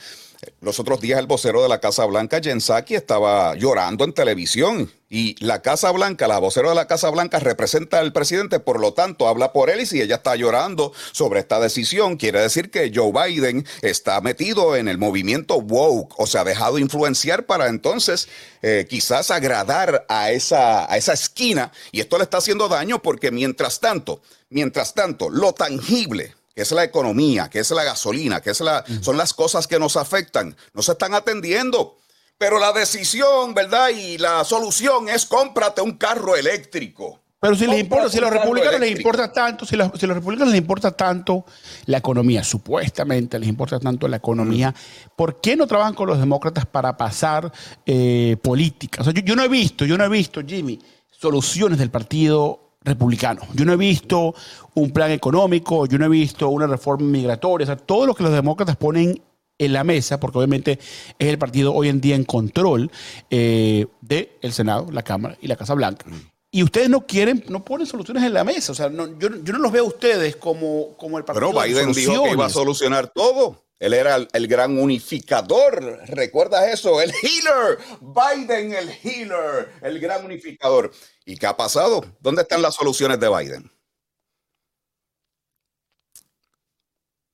[0.61, 4.91] Los otros días el vocero de la Casa Blanca, Jen Psaki, estaba llorando en televisión.
[5.11, 8.95] Y la Casa Blanca, la vocera de la Casa Blanca representa al presidente, por lo
[8.95, 9.81] tanto habla por él.
[9.81, 14.75] Y si ella está llorando sobre esta decisión, quiere decir que Joe Biden está metido
[14.75, 18.29] en el movimiento woke, o sea, ha dejado influenciar para entonces
[18.63, 21.71] eh, quizás agradar a esa, a esa esquina.
[21.93, 26.71] Y esto le está haciendo daño porque mientras tanto, mientras tanto, lo tangible, que es
[26.73, 30.57] la economía, que es la gasolina, que es la, son las cosas que nos afectan,
[30.73, 31.99] no se están atendiendo.
[32.39, 33.91] Pero la decisión, ¿verdad?
[33.91, 37.21] Y la solución es cómprate un carro eléctrico.
[37.41, 40.59] Pero si les importa, si a los republicanos les importa tanto, si, los republicanos les
[40.59, 41.45] importa tanto
[41.85, 44.75] la economía, supuestamente les importa tanto la economía,
[45.15, 47.53] ¿por qué no trabajan con los demócratas para pasar
[47.85, 49.07] eh, políticas?
[49.07, 53.43] yo, yo no he visto, yo no he visto, Jimmy, soluciones del partido republicano.
[53.55, 54.35] Yo no he visto
[54.75, 58.23] un plan económico, yo no he visto una reforma migratoria, o sea, todo lo que
[58.23, 59.21] los demócratas ponen
[59.59, 60.79] en la mesa, porque obviamente
[61.19, 62.91] es el partido hoy en día en control
[63.31, 66.07] eh, del Senado, la Cámara y la Casa Blanca.
[66.51, 68.71] Y ustedes no quieren, no ponen soluciones en la mesa.
[68.71, 71.51] O sea, yo, yo, no los veo a ustedes como, como el partido.
[71.51, 73.65] Pero Biden dijo que iba a solucionar todo.
[73.85, 76.01] Él era el, gran unificador.
[76.07, 77.03] ¿Recuerdas eso?
[77.03, 77.79] El healer.
[78.01, 79.75] Biden, el healer.
[79.83, 80.91] El gran unificador.
[81.27, 82.03] ¿Y qué ha pasado?
[82.19, 83.71] ¿Dónde están las soluciones de Biden?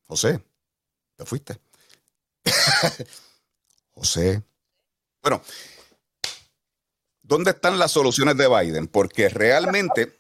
[0.07, 0.43] José,
[1.15, 1.57] te fuiste.
[3.93, 4.43] José.
[5.23, 5.41] Bueno,
[7.23, 8.89] ¿dónde están las soluciones de Biden?
[8.89, 10.19] Porque realmente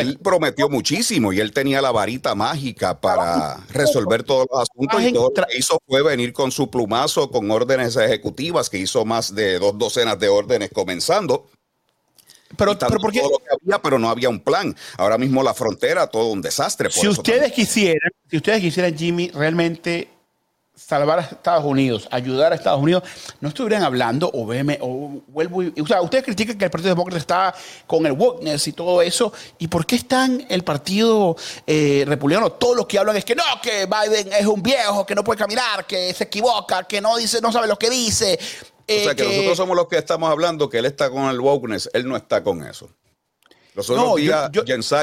[0.00, 5.12] él prometió muchísimo y él tenía la varita mágica para resolver todos los asuntos y
[5.12, 9.34] todo lo que hizo fue venir con su plumazo con órdenes ejecutivas que hizo más
[9.34, 11.46] de dos docenas de órdenes comenzando.
[12.56, 14.74] Pero, pero, porque, todo lo que había, pero no había un plan.
[14.96, 16.90] Ahora mismo la frontera, todo un desastre.
[16.90, 20.08] si ustedes quisieran, si ustedes quisieran, Jimmy, realmente
[20.86, 23.04] salvar a Estados Unidos, ayudar a Estados Unidos,
[23.40, 27.18] no estuvieran hablando o veme, o vuelvo o sea, ustedes critican que el Partido Demócrata
[27.18, 27.54] está
[27.86, 32.52] con el wokeness y todo eso, ¿y por qué están el Partido eh, Republicano?
[32.52, 35.38] Todos los que hablan es que no, que Biden es un viejo, que no puede
[35.38, 38.38] caminar, que se equivoca, que no dice, no sabe lo que dice.
[38.40, 41.90] o sea, que, nosotros somos los que estamos hablando que él está con el wokeness,
[41.92, 42.88] él no está con eso.
[43.74, 44.50] Los otros no, días,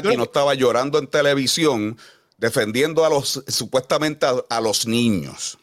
[0.04, 1.97] no estaba llorando en televisión
[2.38, 5.58] defendiendo a los supuestamente a los niños.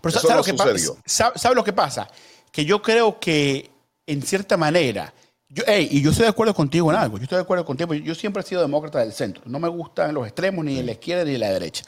[0.00, 1.32] Pero ¿sabe, lo que pasa?
[1.36, 2.08] ¿sabe, lo que pasa?
[2.52, 3.70] Que yo creo que,
[4.06, 5.12] en cierta manera,
[5.48, 7.16] Yo, y yo estoy de acuerdo contigo en algo.
[7.18, 7.94] Yo estoy de acuerdo contigo.
[7.94, 9.42] Yo siempre he sido demócrata del centro.
[9.46, 11.84] No me gustan los extremos, ni la izquierda ni la derecha.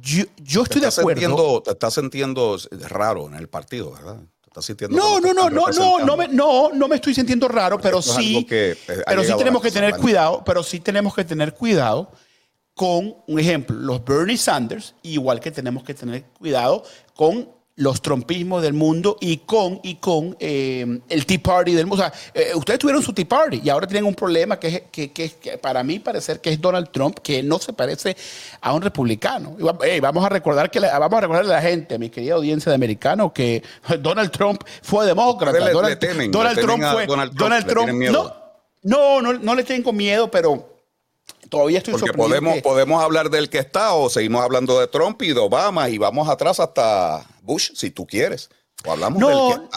[0.00, 1.62] Yo, yo estoy de acuerdo.
[1.62, 2.56] te estás sintiendo
[2.88, 4.18] raro en el partido, ¿verdad?
[4.90, 8.46] no, no, no, no, no, no me, no, no me estoy sintiendo raro, pero sí,
[8.50, 12.10] eh, pero sí tenemos que tener cuidado, pero sí tenemos que tener cuidado
[12.78, 16.84] con, un ejemplo, los Bernie Sanders, igual que tenemos que tener cuidado
[17.16, 22.04] con los trompismos del mundo y con, y con eh, el Tea Party del mundo.
[22.04, 25.34] O sea, eh, ustedes tuvieron su Tea Party y ahora tienen un problema que, es,
[25.34, 28.16] que, para mí parecer que es Donald Trump, que no se parece
[28.60, 29.56] a un republicano.
[30.00, 33.32] vamos a recordar que vamos a recordarle a la gente, mi querida audiencia de americano,
[33.32, 33.60] que
[33.98, 35.72] Donald Trump fue demócrata.
[35.72, 35.98] Donald,
[36.60, 37.90] Trump fue Donald Trump.
[38.84, 40.77] no, no, no le tengo miedo, pero
[41.48, 45.32] Todavía estoy Porque podemos, podemos hablar del que está o seguimos hablando de Trump y
[45.32, 48.50] de Obama y vamos atrás hasta Bush, si tú quieres.
[48.84, 49.76] O hablamos del que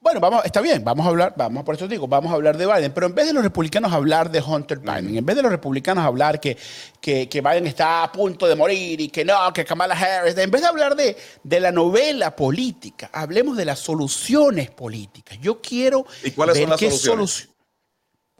[0.00, 2.66] Bueno, vamos, está bien, vamos a hablar, vamos, por eso digo, vamos a hablar de
[2.66, 5.50] Biden, pero en vez de los republicanos hablar de Hunter Biden, en vez de los
[5.50, 6.56] republicanos hablar que,
[7.00, 10.62] que, Biden está a punto de morir y que no, que Kamala Harris, en vez
[10.62, 15.38] de hablar de, de la novela política, hablemos de las soluciones políticas.
[15.40, 17.50] Yo quiero ¿Y cuáles son las soluciones?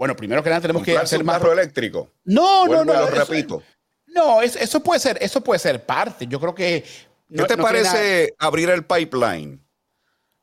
[0.01, 1.37] Bueno, primero que nada tenemos que hacer más.
[1.37, 2.11] carro eléctrico?
[2.25, 2.95] No, no, no.
[2.95, 3.63] Lo repito.
[4.07, 6.27] No, eso, puede ser, eso puede ser parte.
[6.27, 6.83] Yo creo que.
[7.29, 9.63] ¿Qué te parece abrir el pipeline?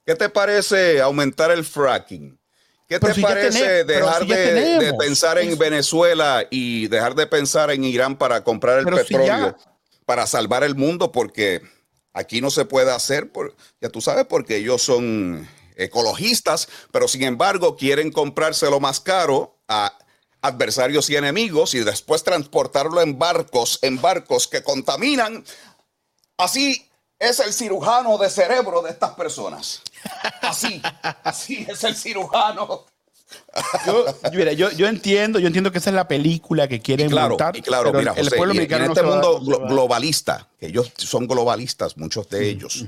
[0.06, 2.40] ¿Qué te parece aumentar el fracking?
[2.88, 8.44] ¿Qué te parece dejar de, pensar en Venezuela y dejar de pensar en Irán para
[8.44, 9.58] comprar el petróleo
[10.06, 11.12] para salvar el mundo?
[11.12, 11.64] Porque
[12.14, 17.24] aquí no se puede hacer, por, ya tú sabes, porque ellos son ecologistas, pero sin
[17.24, 19.98] embargo quieren comprárselo más caro a
[20.42, 25.44] adversarios y enemigos y después transportarlo en barcos, en barcos que contaminan.
[26.38, 26.88] Así
[27.20, 29.82] es el cirujano de cerebro de estas personas.
[30.42, 30.82] Así,
[31.24, 32.86] así es el cirujano.
[34.56, 37.58] Yo, yo, entiendo, yo entiendo que esa es la película que quieren claro, montar.
[37.58, 42.48] Y claro, mira, el pueblo en este mundo globalista, que ellos son globalistas, muchos de
[42.48, 42.86] ellos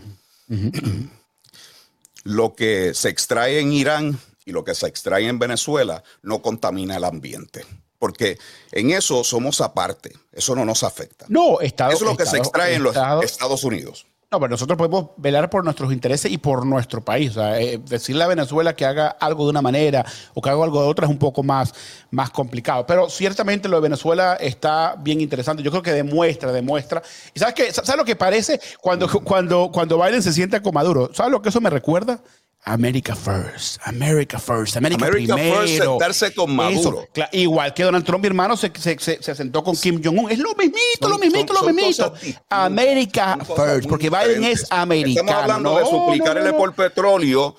[2.24, 6.97] lo que se extrae en Irán y lo que se extrae en Venezuela no contamina
[6.97, 7.65] el ambiente.
[7.99, 8.38] Porque
[8.72, 11.26] en eso somos aparte, eso no nos afecta.
[11.28, 14.05] No, Eso es lo que se extrae en los Estados Unidos.
[14.32, 17.32] No, pero nosotros podemos velar por nuestros intereses y por nuestro país.
[17.32, 20.05] O sea, eh, decirle a Venezuela que haga algo de una manera
[20.36, 21.73] o que haga algo de otra es un poco más,
[22.11, 22.86] más complicado.
[22.86, 25.63] Pero ciertamente lo de Venezuela está bien interesante.
[25.63, 27.01] Yo creo que demuestra, demuestra.
[27.34, 27.73] ¿Y sabes qué?
[27.73, 31.09] ¿Sabes lo que parece cuando, cuando, cuando Biden se sienta con Maduro?
[31.11, 32.19] ¿Sabes lo que eso me recuerda?
[32.66, 35.62] America First, America First, America, America primero.
[35.62, 37.07] First, sentarse con Maduro.
[37.32, 40.30] igual que Donald Trump, mi hermano, se, se, se, sentó con Kim Jong-un.
[40.30, 42.14] Es lo mismito, lo mismito, lo mismito.
[42.49, 45.30] America First, porque Biden es americano.
[45.30, 47.55] Estamos hablando de suplicarle por petróleo,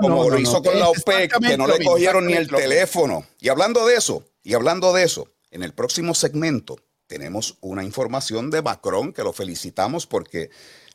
[0.00, 3.24] como lo hizo con la OPEC, que no le cogieron ni el teléfono.
[3.40, 6.76] Y hablando de eso, y hablando de eso, en el próximo segmento
[7.06, 10.50] tenemos una información de Macron que lo felicitamos porque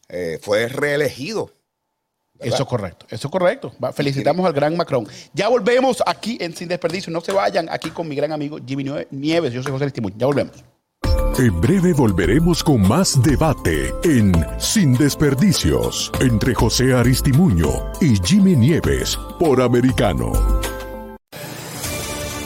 [0.08, 1.54] eh, fue reelegido
[2.40, 3.74] eso es correcto, eso es correcto.
[3.94, 5.08] Felicitamos al gran Macron.
[5.34, 7.12] Ya volvemos aquí en Sin Desperdicio.
[7.12, 9.54] No se vayan aquí con mi gran amigo Jimmy Nieves.
[9.54, 10.16] Yo soy José Estimuño.
[10.18, 10.64] Ya volvemos.
[11.38, 17.70] En breve volveremos con más debate en Sin Desperdicios entre José Aristimuño
[18.02, 20.34] y Jimmy Nieves por Americano.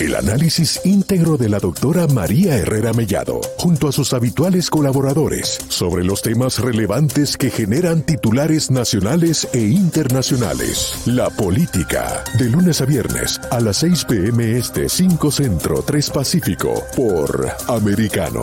[0.00, 6.04] El análisis íntegro de la doctora María Herrera Mellado, junto a sus habituales colaboradores, sobre
[6.04, 10.94] los temas relevantes que generan titulares nacionales e internacionales.
[11.06, 16.74] La política, de lunes a viernes a las 6 pm este 5 Centro 3 Pacífico,
[16.94, 18.42] por Americano.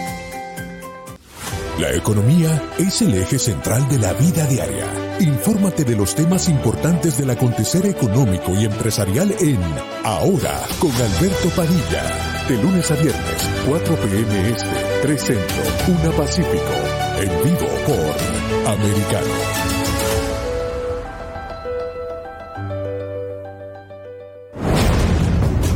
[1.81, 4.85] La economía es el eje central de la vida diaria.
[5.19, 9.59] Infórmate de los temas importantes del acontecer económico y empresarial en
[10.03, 12.45] Ahora con Alberto Padilla.
[12.47, 14.49] De lunes a viernes, 4 p.m.
[14.51, 14.67] Este,
[15.01, 16.71] 3 Centro, 1 Pacífico.
[17.17, 19.33] En vivo por Americano.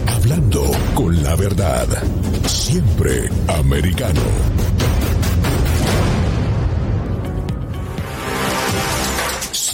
[0.06, 1.88] Hablando con la verdad.
[2.46, 4.22] Siempre americano.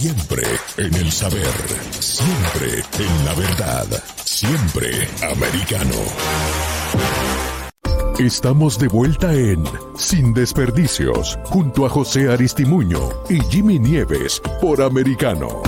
[0.02, 0.42] Siempre
[0.78, 1.54] en el saber.
[2.00, 4.04] Siempre en la verdad.
[4.26, 5.94] Siempre americano.
[8.18, 9.64] Estamos de vuelta en
[9.96, 15.62] Sin Desperdicios, junto a José Aristimuño y Jimmy Nieves por Americano.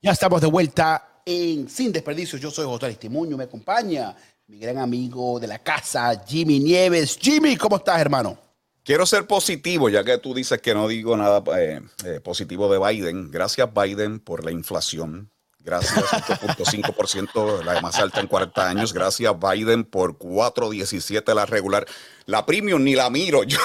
[0.00, 2.40] Ya estamos de vuelta en Sin Desperdicios.
[2.40, 4.16] Yo soy José Aristimuño, me acompaña
[4.46, 7.18] mi gran amigo de la casa, Jimmy Nieves.
[7.20, 8.47] Jimmy, ¿cómo estás, hermano?
[8.88, 12.78] Quiero ser positivo, ya que tú dices que no digo nada eh, eh, positivo de
[12.78, 13.30] Biden.
[13.30, 15.30] Gracias, Biden, por la inflación.
[15.58, 18.94] Gracias, 8.5%, la más alta en 40 años.
[18.94, 21.84] Gracias, Biden, por 4.17 la regular.
[22.24, 23.58] La premium ni la miro, yo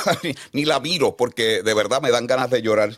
[0.52, 2.90] ni, la miro, porque de verdad me dan ganas de llorar.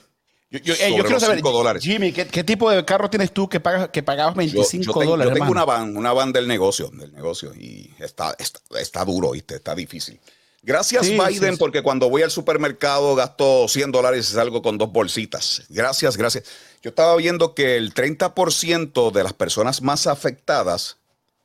[0.49, 1.83] Yo, yo, eh, quiero saber, dólares.
[1.83, 5.31] Jimmy, ¿qué, tipo de carro tienes tú que, pagas, que pagabas 25 dólares?
[5.31, 9.29] Yo tengo una van, una van del negocio, del negocio, y está, está, está duro,
[9.29, 9.57] ¿viste?
[9.57, 10.19] Está difícil.
[10.65, 15.61] Gracias Biden, porque cuando voy al supermercado gasto 100 dólares y salgo con dos bolsitas.
[15.69, 16.45] Gracias, gracias.
[16.81, 20.97] Yo estaba viendo que el 30% de las personas más afectadas,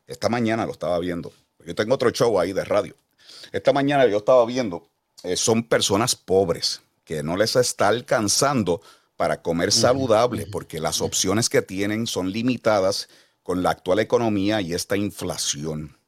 [0.06, 1.34] esta mañana lo estaba viendo,
[1.66, 2.94] yo tengo otro show ahí de radio,
[3.52, 4.88] esta mañana yo estaba viendo,
[5.22, 8.80] eh, son personas pobres que no les está alcanzando
[9.18, 13.10] para comer saludable, porque las opciones que tienen son limitadas
[13.42, 15.99] con la actual economía y esta inflación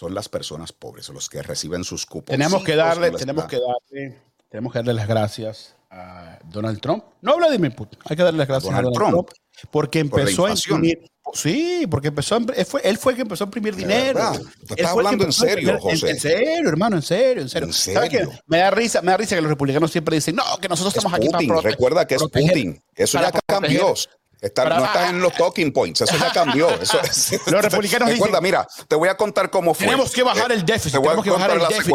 [0.00, 2.34] son las personas pobres, los que reciben sus cupos.
[2.34, 7.04] Tenemos que darle, tenemos que darle, tenemos que darle las gracias a Donald Trump.
[7.20, 9.28] No Vladimir Putin, hay que darle las gracias a Donald, Trump,
[9.70, 11.02] porque empezó a imprimir.
[11.34, 14.32] Sí, porque empezó a, él, fue, él fue el que empezó a imprimir dinero.
[14.70, 16.12] estás hablando en serio, José.
[16.12, 17.68] En, serio, hermano, en serio, en serio.
[17.68, 18.30] ¿En serio?
[18.46, 21.12] Me da risa, me da risa que los republicanos siempre dicen, no, que nosotros estamos
[21.12, 21.72] aquí para proteger.
[21.72, 22.82] Recuerda que es Putin.
[22.94, 23.94] Eso ya cambió
[24.42, 26.70] no estás en los talking points, eso ya cambió.
[26.70, 29.86] los republicanos Recuerda, mira, te voy a contar cómo fue.
[29.86, 31.00] Tenemos que bajar el déficit.
[31.00, 31.94] tenemos que bajar el déficit.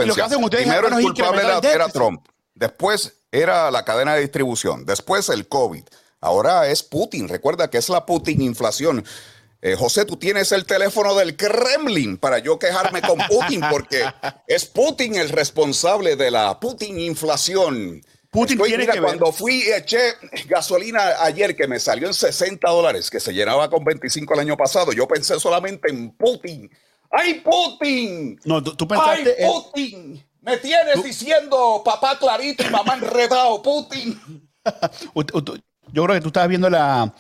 [0.49, 1.41] Primero el culpable
[1.73, 2.27] era, Trump.
[2.53, 4.85] Después era la cadena de distribución.
[4.85, 5.83] Después el COVID.
[6.21, 7.27] Ahora es Putin.
[7.27, 9.03] Recuerda que es la Putin inflación.
[9.61, 14.05] Eh, José, tú tienes el teléfono del Kremlin para yo quejarme con Putin porque
[14.47, 18.01] es Putin el responsable de la Putin inflación.
[18.36, 20.13] Putin tiene que cuando fui y eché
[20.47, 24.57] gasolina ayer que me salió en 60 dólares, que se llenaba con 25 el año
[24.57, 26.69] pasado, yo pensé solamente en Putin.
[27.09, 28.39] ¡Ay, Putin!
[28.43, 29.38] No, tú, pensaste.
[29.39, 30.25] ¡Ay, Putin!
[30.41, 34.19] Me tienes diciendo papá clarito y mamá enredado, Putin.
[35.93, 37.13] yo creo que tú estabas viendo la,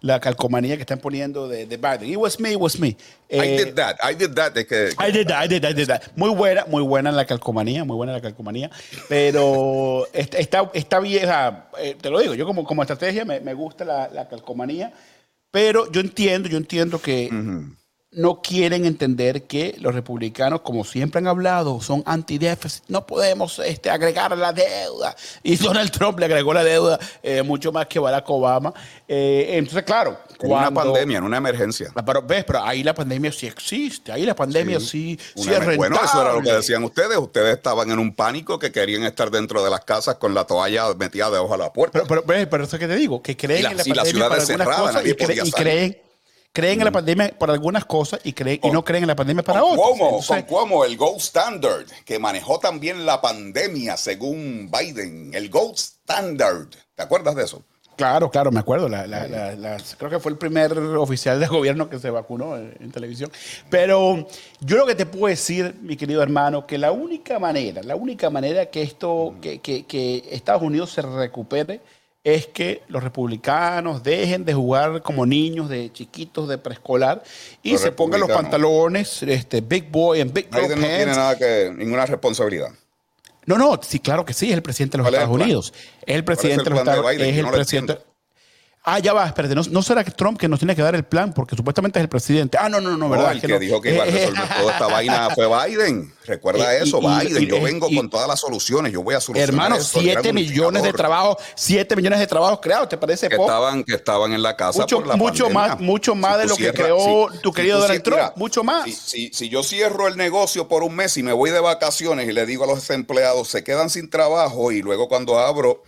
[0.00, 2.10] la calcomanía que están poniendo de, de Biden.
[2.10, 2.88] It was me, it was me.
[2.88, 2.94] I
[3.30, 4.52] eh, did that, I did that.
[4.54, 6.02] De que, I did that, I did that, I did that.
[6.16, 8.70] Muy buena, muy buena la calcomanía, muy buena la calcomanía.
[9.08, 13.84] Pero esta, esta vieja, eh, te lo digo, yo como, como estrategia me, me gusta
[13.84, 14.92] la, la, calcomanía,
[15.50, 17.30] pero yo entiendo, yo entiendo que
[18.16, 22.82] no quieren entender que los republicanos, como siempre han hablado, son antidéficit.
[22.88, 25.14] No podemos este, agregar la deuda.
[25.42, 28.72] Y Donald Trump le agregó la deuda eh, mucho más que Barack Obama.
[29.06, 30.18] Eh, entonces, claro.
[30.40, 31.92] En una pandemia, en una emergencia.
[32.06, 34.10] Pero ves, pero ahí la pandemia sí existe.
[34.12, 35.76] Ahí la pandemia sí, sí, es rentable.
[35.76, 37.18] Bueno, eso era lo que decían ustedes.
[37.18, 40.86] Ustedes estaban en un pánico que querían estar dentro de las casas con la toalla
[40.94, 42.02] metida debajo de la puerta.
[42.08, 45.04] Pero, pero, pero, eso que te digo, que creen en la pandemia para algunas cosas
[45.04, 46.05] y, y creen
[46.56, 49.42] creen en la pandemia para algunas cosas y, creen, y no creen en la pandemia
[49.42, 50.44] para otras.
[50.48, 56.68] Como, el Gold Standard, que manejó también la pandemia según Biden, el Gold Standard.
[56.94, 57.62] ¿Te acuerdas de eso?
[57.96, 58.88] Claro, claro, me acuerdo.
[58.88, 63.30] creo que fue el primer oficial de gobierno que se vacunó en, televisión.
[63.68, 64.26] Pero
[64.60, 68.30] yo lo que te puedo decir, mi querido hermano, que la única manera, la única
[68.30, 71.82] manera que esto, que, que Estados Unidos se recupere
[72.26, 77.22] es que los republicanos dejen de jugar como niños de chiquitos de preescolar
[77.62, 81.72] y se pongan los pantalones este, big boy en big Biden no tiene nada que
[81.72, 82.70] ninguna responsabilidad.
[83.44, 85.72] No, no, sí, claro que sí, es el presidente de los Estados Unidos.
[86.04, 87.28] Es el presidente de los Estados Unidos.
[87.28, 87.98] Es el presidente.
[88.88, 91.32] Ah, ya va, espérate, ¿no, será que Trump que nos tiene que dar el plan?
[91.32, 92.56] Porque supuestamente es el presidente.
[92.56, 93.32] Ah, no, no, no, ¿verdad?
[93.32, 96.14] el que, dijo que iba a resolver toda esta vaina fue Biden.
[96.24, 97.46] Recuerda eso, Biden.
[97.46, 101.38] yo vengo con todas las soluciones, yo voy a solucionar Hermano, 7 millones de trabajos,
[101.56, 104.98] 7 millones de trabajos creados, ¿te parece que Estaban, que estaban en la casa mucho,
[104.98, 108.62] por la mucho más Mucho más de lo que creó tu querido Donald Trump, mucho
[108.62, 108.88] más.
[108.88, 112.32] Si, si yo cierro el negocio por un mes y me voy de vacaciones y
[112.32, 115.82] le digo a los empleados, se quedan sin trabajo y luego cuando abro,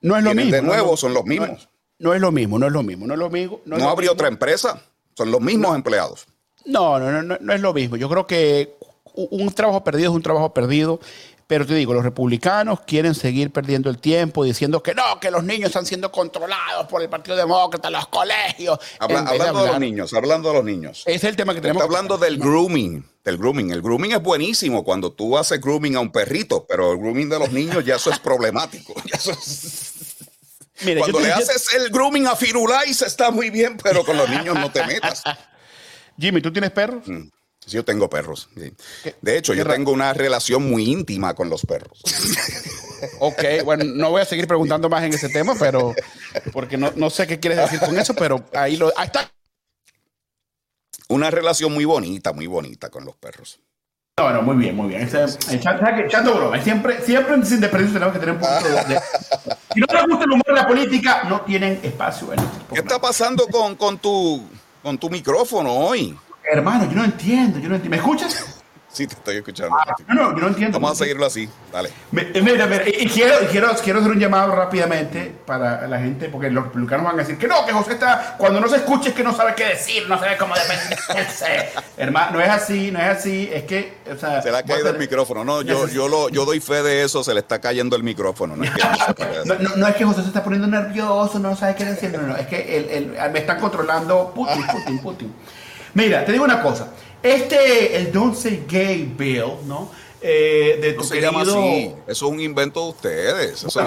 [0.00, 0.50] no es lo mismo.
[0.50, 1.68] de nuevo, son los mismos.
[1.98, 3.60] No es lo mismo, no es lo mismo, no es lo mismo.
[3.64, 4.82] No, ¿No habría otra empresa,
[5.14, 6.26] son los mismos empleados.
[6.64, 7.96] No, no, no, no es lo mismo.
[7.96, 8.76] Yo creo que
[9.14, 11.00] un trabajo perdido es un trabajo perdido.
[11.46, 15.44] Pero te digo, los republicanos quieren seguir perdiendo el tiempo diciendo que no, que los
[15.44, 18.80] niños están siendo controlados por el Partido Demócrata, los colegios.
[18.98, 21.04] hablando de, los niños, hablando de los niños.
[21.06, 21.80] es el tema que tenemos.
[21.80, 23.70] Está hablando del grooming, del grooming.
[23.70, 27.38] El grooming es buenísimo cuando tú haces grooming a un perrito, pero el grooming de
[27.38, 28.94] los niños ya eso es problemático.
[29.06, 29.95] Ya eso es...
[30.98, 34.70] Cuando le haces el grooming a Firulais está muy bien, pero con los niños no
[34.70, 35.22] te metas.
[36.18, 37.06] Jimmy, ¿tú tienes perros?
[37.06, 37.22] Mm,
[37.60, 38.48] sí, yo tengo perros.
[39.20, 42.00] De hecho, yo tengo una relación muy íntima con los perros.
[43.18, 45.94] Ok, bueno, no voy a seguir preguntando más en ese tema, pero
[46.50, 49.30] porque no, no sé qué quieres decir con eso, pero ahí, lo, ahí está.
[51.08, 53.60] Una relación muy bonita, muy bonita con los perros.
[54.18, 55.02] Bueno, muy bien, muy bien.
[55.02, 56.58] echando broma.
[56.62, 58.98] Siempre, siempre sin desperdicio tenemos que tener un poquito de,
[59.74, 62.32] Si no les gusta el humor de la política, no tienen espacio.
[62.32, 64.42] En este ¿Qué está pasando con, con, tu,
[64.82, 66.18] con tu micrófono hoy?
[66.50, 67.90] Hermano, yo no entiendo, yo no entiendo.
[67.90, 68.55] ¿Me escuchas?
[68.96, 69.76] Sí, te estoy escuchando.
[69.78, 70.80] Ah, no, no, yo no entiendo.
[70.80, 71.46] Vamos a seguirlo así.
[71.70, 71.90] Dale.
[71.90, 76.48] Eh, mira, mira, y quiero, quiero, quiero hacer un llamado rápidamente para la gente, porque
[76.48, 79.14] los republicanos van a decir que no, que José está, cuando no se escuche es
[79.14, 81.72] que no sabe qué decir, no sabe cómo defenderse.
[81.98, 84.88] Hermano, no es así, no es así, es que, o sea, Se le ha caído
[84.88, 85.44] el micrófono.
[85.44, 88.56] No, yo, yo, lo, yo doy fe de eso, se le está cayendo el micrófono.
[88.56, 88.82] No es que,
[89.44, 92.34] no, no, es que José se está poniendo nervioso, no sabe qué decir, no, no,
[92.34, 95.34] es que el, el, me están controlando Putin, Putin, Putin.
[95.92, 96.88] Mira, te digo una cosa.
[97.22, 99.90] Este, el Don't Say Gay Bill, ¿no?
[100.28, 101.92] Eh, de tu no se llama así.
[102.06, 103.64] Eso es un invento de ustedes.
[103.64, 103.80] Eso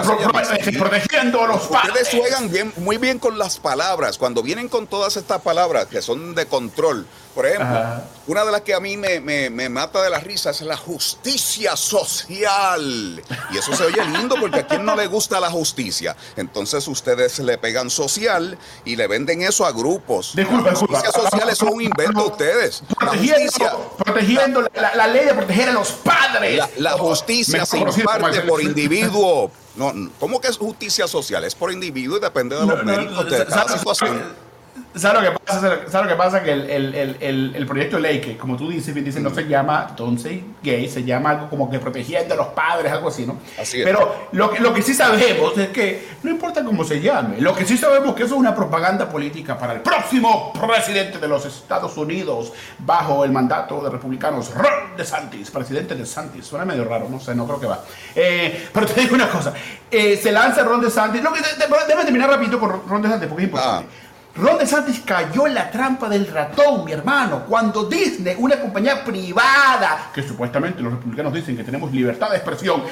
[0.78, 2.02] protegiendo a los padres.
[2.02, 4.16] Ustedes juegan bien, muy bien con las palabras.
[4.16, 8.60] Cuando vienen con todas estas palabras que son de control, por ejemplo, una de las
[8.62, 13.22] que a mí me, me, mata de la risa es la justicia social.
[13.52, 16.16] Y eso se oye lindo porque a quien no le gusta la justicia.
[16.36, 20.32] Entonces ustedes le pegan social y le venden eso a grupos.
[20.34, 22.82] Disculpa, la justicia social es un invento de ustedes.
[22.98, 26.62] Protegiendo, protegiendo la, ley de proteger a los padres.
[26.78, 29.50] La, justicia se imparte por individuo.
[29.76, 31.44] No, ¿Cómo que es justicia social?
[31.44, 34.49] Es por individuo y depende de los méritos de cada situación.
[34.94, 35.60] ¿Sabes lo que pasa?
[35.60, 36.42] ¿Sabes lo que pasa?
[36.42, 39.46] Que el, el, el, el, proyecto de ley, que como tú dices, dice, no se
[39.46, 43.38] llama entonces gay, se llama algo como que protegiendo a los padres, algo así, ¿no?
[43.60, 43.84] Así es.
[43.84, 47.64] Pero lo, lo que sí sabemos es que no importa cómo se llame, lo que
[47.64, 51.46] sí sabemos es que eso es una propaganda política para el próximo presidente de los
[51.46, 56.46] Estados Unidos bajo el mandato de republicanos, Ron DeSantis, presidente de DeSantis.
[56.46, 57.80] Suena medio raro, no sé, no creo que va.
[58.14, 59.52] Eh, pero te digo una cosa,
[59.90, 63.88] eh, se lanza Ron DeSantis, no, déjame terminar rapidito con Ron DeSantis porque es importante.
[63.88, 64.09] Ah.
[64.36, 70.10] Ron DeSantis cayó en la trampa del ratón, mi hermano, cuando Disney, una compañía privada,
[70.14, 72.82] que supuestamente los republicanos dicen que tenemos libertad de expresión,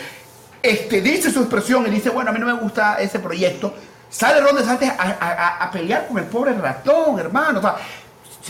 [0.62, 3.72] este, dice su expresión y dice, bueno, a mí no me gusta ese proyecto,
[4.10, 7.60] sale Ron DeSantis a, pelear con el pobre ratón, hermano.
[7.60, 7.76] O sea,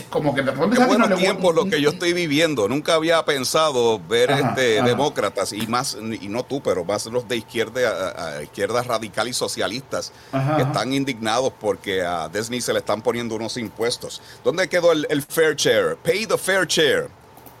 [0.09, 2.67] como que de pronto Qué buenos tiempos lo que yo estoy viviendo.
[2.67, 7.37] Nunca había pensado ver este demócratas y más y no tú, pero más los de
[7.37, 13.35] izquierda, izquierda radical y socialistas que están indignados porque a Disney se le están poniendo
[13.35, 14.21] unos impuestos.
[14.43, 15.97] ¿Dónde quedó el, fair share?
[15.97, 17.09] Pay the fair share.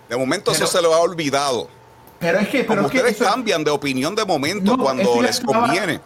[0.07, 1.69] De momento eso se lo ha olvidado.
[2.19, 6.01] Pero es que, pero ustedes cambian de opinión de momento cuando les conviene.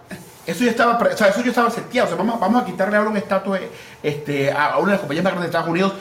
[0.46, 2.08] Eso ya estaba, o sea, eso ya estaba seteado.
[2.08, 3.60] O sea, vamos, vamos a quitarle ahora un estatus
[4.02, 5.94] este, a una de las compañías más grandes de Estados Unidos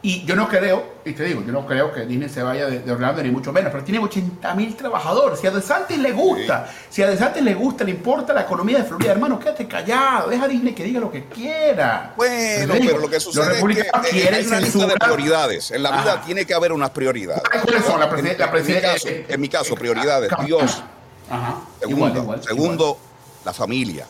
[0.00, 2.92] y yo no creo, y te digo, yo no creo que Disney se vaya de,
[2.92, 5.40] Orlando ni mucho menos, pero tiene 80 mil trabajadores.
[5.40, 8.84] Si a DeSantis le gusta, si a DeSantis le gusta, le importa la economía de
[8.84, 12.12] Florida, hermano, quédate callado, deja a Disney que diga lo que quiera.
[12.16, 15.72] Bueno, pero lo que sucede es que hay una lista de prioridades.
[15.72, 17.42] En la vida tiene que haber unas prioridades.
[17.42, 17.98] ¿Cuáles son?
[17.98, 20.30] La en, mi caso, en mi caso prioridades.
[20.46, 20.80] Dios.
[21.28, 21.56] Ajá.
[21.80, 22.98] Segundo, segundo
[23.48, 24.06] la familia.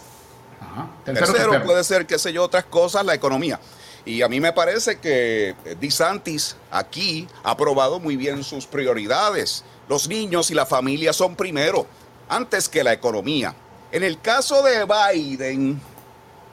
[0.60, 0.88] Ajá.
[1.04, 3.60] Tercero, puede ser, qué sé yo, otras cosas, la economía.
[4.04, 9.64] Y a mí me parece que DeSantis aquí ha probado muy bien sus prioridades.
[9.88, 11.86] Los niños y la familia son primero,
[12.28, 13.54] antes que la economía.
[13.92, 15.80] En el caso de Biden,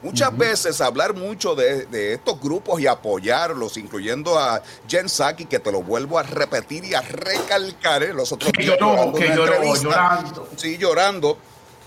[0.00, 5.72] muchas veces hablar mucho de, estos grupos y apoyarlos, incluyendo a Jen Psaki, que te
[5.72, 8.14] lo vuelvo a repetir y a recalcar, ¿eh?
[8.14, 10.48] los otros que lloró, que lloró, llorando.
[10.56, 11.36] Sí, llorando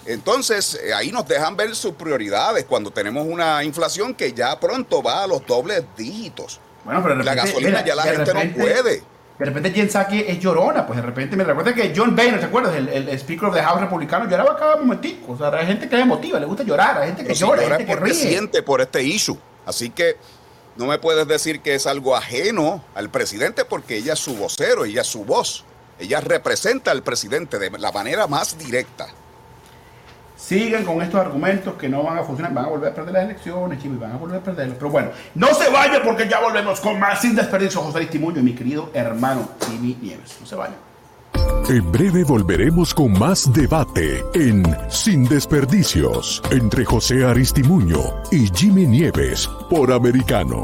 [0.09, 5.03] Entonces, eh, ahí nos dejan ver sus prioridades cuando tenemos una inflación que ya pronto
[5.03, 6.59] va a los dobles dígitos.
[6.83, 9.03] Bueno, pero la gasolina ya la gente no puede.
[9.37, 12.47] De repente Jen Psaki es llorona, pues de repente me recuerda que John Boehner, ¿te
[12.47, 12.75] acuerdas?
[12.75, 15.33] El, el, Speaker of the House republicano lloraba cada momentico.
[15.33, 17.67] O sea, hay gente que le motiva, le gusta llorar, hay gente que llora, hay
[17.67, 18.13] gente que ríe.
[18.15, 19.37] siente por este issue.
[19.67, 20.17] Así que
[20.75, 24.85] no me puedes decir que es algo ajeno al presidente porque ella es su vocero,
[24.85, 25.65] ella es su voz.
[25.99, 29.07] Ella representa al presidente de la manera más directa.
[30.39, 33.23] Sigan con estos argumentos que no van a funcionar, van a volver a perder las
[33.25, 34.77] elecciones, Jimmy, van a volver a perderlos.
[34.77, 37.81] Pero bueno, no se vayan porque ya volvemos con más sin desperdicio.
[37.81, 40.37] José Aristimuño y mi querido hermano Jimmy Nieves.
[40.39, 40.77] No se vayan.
[41.67, 47.99] En breve volveremos con más debate en Sin Desperdicios entre José Aristimuño
[48.31, 50.63] y Jimmy Nieves por Americano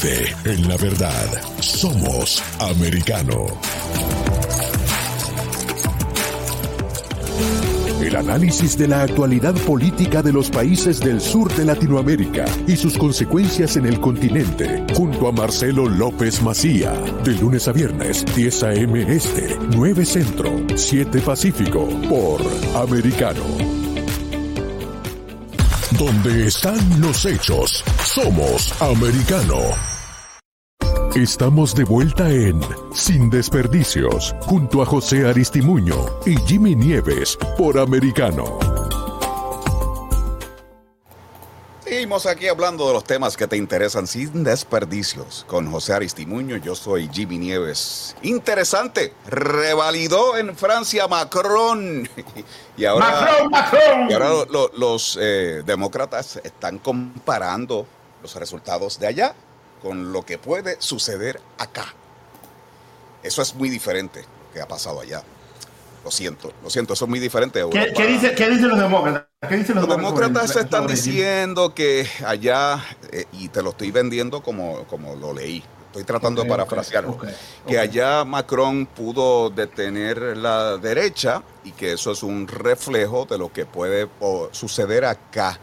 [0.00, 1.26] En la verdad.
[1.58, 3.46] Somos americano.
[8.00, 12.96] El análisis de la actualidad política de los países del sur de Latinoamérica y sus
[12.96, 16.92] consecuencias en el continente, junto a Marcelo López Macía,
[17.24, 19.02] de lunes a viernes, 10 a.m.
[19.12, 22.40] Este, 9 Centro, 7 Pacífico, por
[22.76, 23.77] Americano.
[25.96, 29.56] Donde están los hechos, somos Americano.
[31.14, 32.60] Estamos de vuelta en
[32.92, 38.77] Sin Desperdicios, junto a José Aristimuño y Jimmy Nieves por Americano.
[41.98, 45.44] Seguimos aquí hablando de los temas que te interesan sin desperdicios.
[45.48, 48.14] Con José Aristimuño, yo soy Jimmy Nieves.
[48.22, 52.08] Interesante, revalidó en Francia Macron.
[52.76, 54.10] y ahora, Macron, Macron.
[54.10, 54.30] Y ahora
[54.76, 57.84] los eh, demócratas están comparando
[58.22, 59.34] los resultados de allá
[59.82, 61.92] con lo que puede suceder acá.
[63.24, 64.24] Eso es muy diferente
[64.54, 65.24] que ha pasado allá.
[66.08, 67.62] Lo siento, lo siento, eso es muy diferente.
[67.70, 69.26] ¿Qué, ¿qué, dice, ¿Qué, dicen los demócratas?
[69.74, 72.82] los, demócratas, están diciendo que allá,
[73.12, 77.18] eh, y te lo estoy vendiendo como, como lo leí, estoy tratando de parafrasearlo,
[77.66, 83.52] que allá Macron pudo detener la derecha y que eso es un reflejo de lo
[83.52, 84.08] que puede
[84.52, 85.60] suceder acá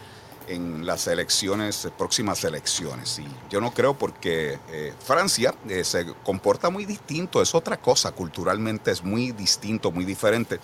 [0.48, 3.20] en las elecciones, próximas elecciones.
[3.20, 8.12] Y yo no creo porque eh, Francia eh, se comporta muy distinto, es otra cosa,
[8.12, 10.60] culturalmente es muy distinto, muy diferente.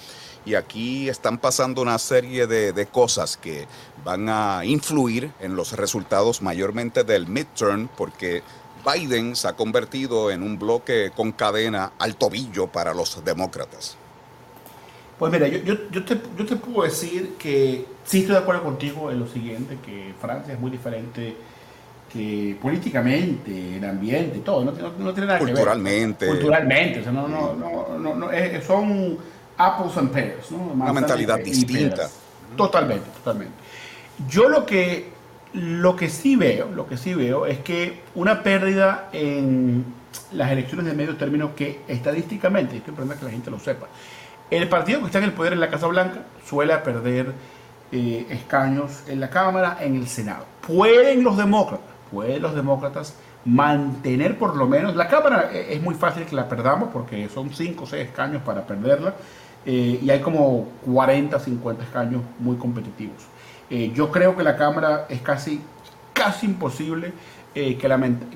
[0.46, 3.68] Y aquí están pasando una serie de, de cosas que
[4.04, 8.42] van a influir en los resultados mayormente del midterm, porque
[8.84, 13.98] Biden se ha convertido en un bloque con cadena al tobillo para los demócratas.
[15.22, 18.64] Pues mira, yo, yo, yo, te, yo te puedo decir que sí estoy de acuerdo
[18.64, 21.36] contigo en lo siguiente, que Francia es muy diferente
[22.12, 25.54] que políticamente, el ambiente y todo, no, no, tiene nada que ver.
[25.54, 26.26] Culturalmente.
[26.26, 28.30] Culturalmente, o sea, no, no, no, no,
[28.66, 29.20] son
[29.58, 30.58] apples and pears, ¿no?
[30.74, 32.10] Una mentalidad distinta.
[32.58, 33.54] Totalmente, totalmente.
[34.28, 35.10] Yo lo que,
[35.54, 39.86] lo que sí veo, lo que sí veo es que una pérdida en
[40.32, 43.86] las elecciones de medio término que estadísticamente, estoy esperando que la gente lo sepa,
[44.52, 47.34] el partido que está en el poder en la Casa Blanca suele perder
[47.94, 50.46] eh, escaños en la Cámara, en el Senado.
[50.68, 55.96] Pueden los demócratas, pueden los demócratas mantener por lo menos, la Cámara eh, es muy
[55.96, 59.16] fácil que la perdamos porque son 5 o 6 escaños para perderla
[59.66, 63.24] eh, y hay como 40, 50 escaños muy competitivos.
[63.70, 65.62] yo creo que la Cámara es casi,
[66.12, 67.14] casi imposible
[67.54, 67.78] que,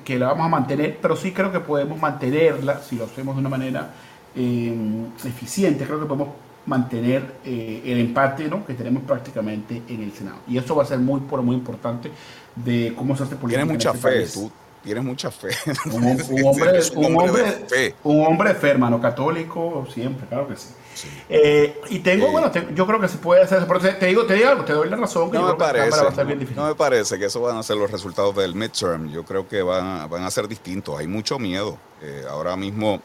[0.04, 3.40] que la vamos a mantener, pero sí creo que podemos mantenerla si lo hacemos de
[3.40, 3.90] una manera
[4.36, 5.84] eficiente.
[5.84, 6.28] Creo que podemos
[6.66, 8.66] mantener eh, el empate ¿no?
[8.66, 10.38] que tenemos prácticamente en el Senado.
[10.48, 12.10] Y eso va a ser muy, muy importante
[12.54, 13.62] de cómo se hace política.
[13.62, 14.50] Tienes mucha este fe, tú
[14.82, 15.48] tienes mucha fe.
[15.86, 16.46] Un, hombre, un,
[17.16, 17.94] hombre, de fe.
[18.04, 20.68] un hombre fe, hermano, católico, siempre, claro que sí.
[21.28, 24.48] Eh, y tengo, bueno, yo creo que se puede hacer, pero te, digo, te digo
[24.48, 25.30] algo, te doy la razón.
[25.30, 26.56] Que no, me parece, va a bien difícil.
[26.56, 29.10] no me parece que eso van a ser los resultados del midterm.
[29.10, 30.98] Yo creo que van, van a ser distintos.
[30.98, 31.76] Hay mucho miedo.
[32.00, 33.02] Eh, ahora mismo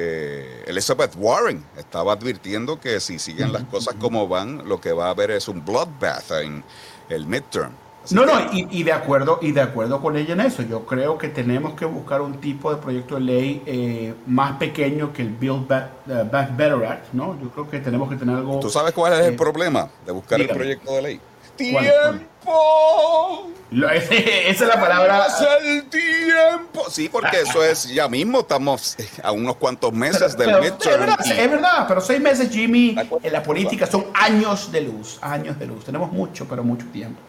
[0.00, 5.06] eh, Elizabeth Warren estaba advirtiendo que si siguen las cosas como van, lo que va
[5.06, 6.62] a haber es un bloodbath en
[7.08, 7.72] el midterm.
[8.12, 10.62] no, no, y, de acuerdo, y de acuerdo con ella en eso.
[10.62, 15.12] Yo creo que tenemos que buscar un tipo de proyecto de ley eh, más pequeño
[15.12, 17.38] que el Build Back, Better Act, ¿no?
[17.42, 18.60] Yo creo que tenemos que tener algo.
[18.60, 21.20] ¿Tú sabes cuál es el eh, problema de buscar el proyecto de ley?
[21.58, 23.50] Tiempo.
[23.70, 25.26] esa es la palabra.
[25.62, 26.86] el tiempo.
[26.90, 28.40] Sí, porque eso es ya mismo.
[28.40, 31.10] Estamos a unos cuantos meses del midterm.
[31.20, 35.18] Es verdad, pero seis meses, Jimmy, en la política son años de luz.
[35.20, 35.84] Años de luz.
[35.84, 37.20] Tenemos mucho, pero mucho tiempo.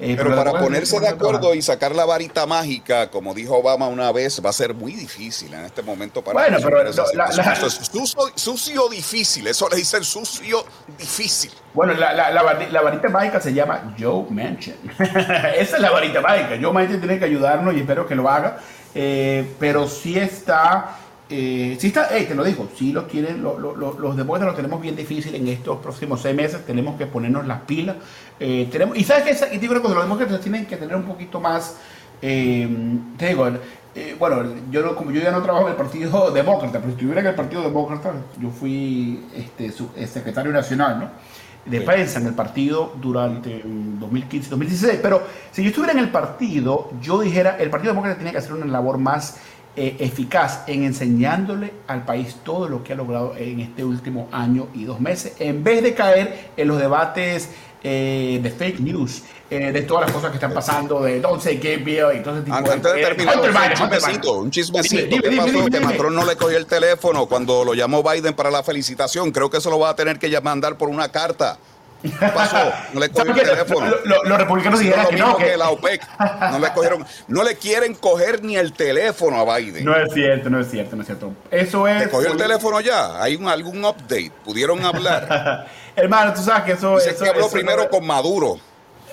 [0.00, 4.12] Eh, pero, para ponerse de acuerdo y sacar la varita mágica, como dijo Obama una
[4.12, 7.90] vez, va a ser muy difícil en este momento para Bueno, pero eso es
[8.36, 10.64] sucio, difícil, eso le dicen sucio
[10.96, 11.50] difícil.
[11.74, 14.76] Bueno, la, varita mágica se llama Joe Manchin.
[14.98, 16.58] Esa es la varita mágica.
[16.60, 18.58] Joe Manchin tiene que ayudarnos y espero que lo haga.
[18.94, 20.96] Eh, pero sí está
[21.30, 25.34] eh, sí está, te lo digo, sí lo quieren, los demócratas lo tenemos bien difícil
[25.34, 27.96] en estos próximos seis meses, tenemos que ponernos las pilas.
[28.40, 31.76] Eh, tenemos, y sabes que y digo, los demócratas tienen que tener un poquito más,
[32.22, 32.68] eh,
[33.16, 33.48] te digo,
[33.94, 37.20] eh, bueno, yo como yo ya no trabajo en el Partido Demócrata, pero si estuviera
[37.20, 39.72] en el Partido Demócrata, yo fui este,
[40.06, 41.38] secretario nacional, ¿no?
[41.64, 45.00] de prensa en el partido durante 2015-2016.
[45.02, 45.22] Pero
[45.52, 48.64] si yo estuviera en el partido, yo dijera, el Partido Demócrata tiene que hacer una
[48.64, 49.36] labor más
[49.76, 54.84] eficaz en enseñándole al país todo lo que ha logrado en este último año y
[54.84, 57.50] dos meses, en vez de caer en los debates
[57.82, 61.58] eh, de fake news, eh, de todas las cosas que están pasando, de don't say
[61.58, 65.16] gay bill y todo ese tipo Antes de, terminar, un chismecito, un chismecito.
[65.22, 65.66] ¿Qué pasó?
[65.66, 69.30] que Macron no le cogió el teléfono cuando lo llamó Biden para la felicitación.
[69.30, 71.58] Creo que eso lo va a tener que mandar por una carta.
[72.02, 72.72] ¿Qué pasó?
[72.92, 73.86] No le cogieron el teléfono.
[74.04, 75.36] Los republicanos dijeron que no.
[75.36, 75.56] Que...
[75.56, 76.06] la OPEC.
[76.52, 77.06] No le cogieron.
[77.28, 79.84] No le quieren coger ni el teléfono a Biden.
[79.84, 81.32] No es cierto, no es cierto, no es cierto.
[81.50, 82.00] Eso es.
[82.00, 83.20] ¿Le cogió el teléfono ya?
[83.22, 84.32] ¿Hay un, algún update?
[84.44, 85.66] ¿Pudieron hablar?
[85.96, 86.96] Hermano, tú sabes que eso.
[86.96, 88.58] Dice que habló primero con Maduro.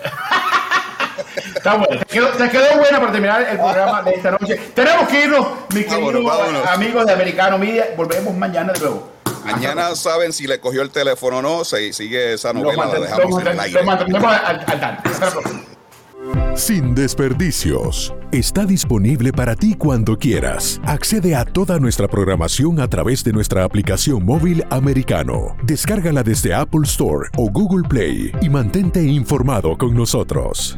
[1.55, 1.99] Está bueno.
[1.99, 4.55] Te quedó, te quedó, buena para terminar el programa de esta noche.
[4.73, 6.31] Tenemos que irnos, mi querido
[6.67, 7.87] amigos de Americano Media.
[7.95, 9.14] Volvemos mañana de nuevo.
[9.45, 13.41] Mañana saben si le cogió el teléfono o no, se sigue esa novela, la dejamos
[13.41, 13.79] en el aire.
[16.55, 18.13] Sin desperdicios.
[18.31, 20.79] Está disponible para ti cuando quieras.
[20.85, 25.55] Accede a toda nuestra programación a través de nuestra aplicación móvil americano.
[25.63, 30.77] Descárgala desde Apple Store o Google Play y mantente informado con nosotros.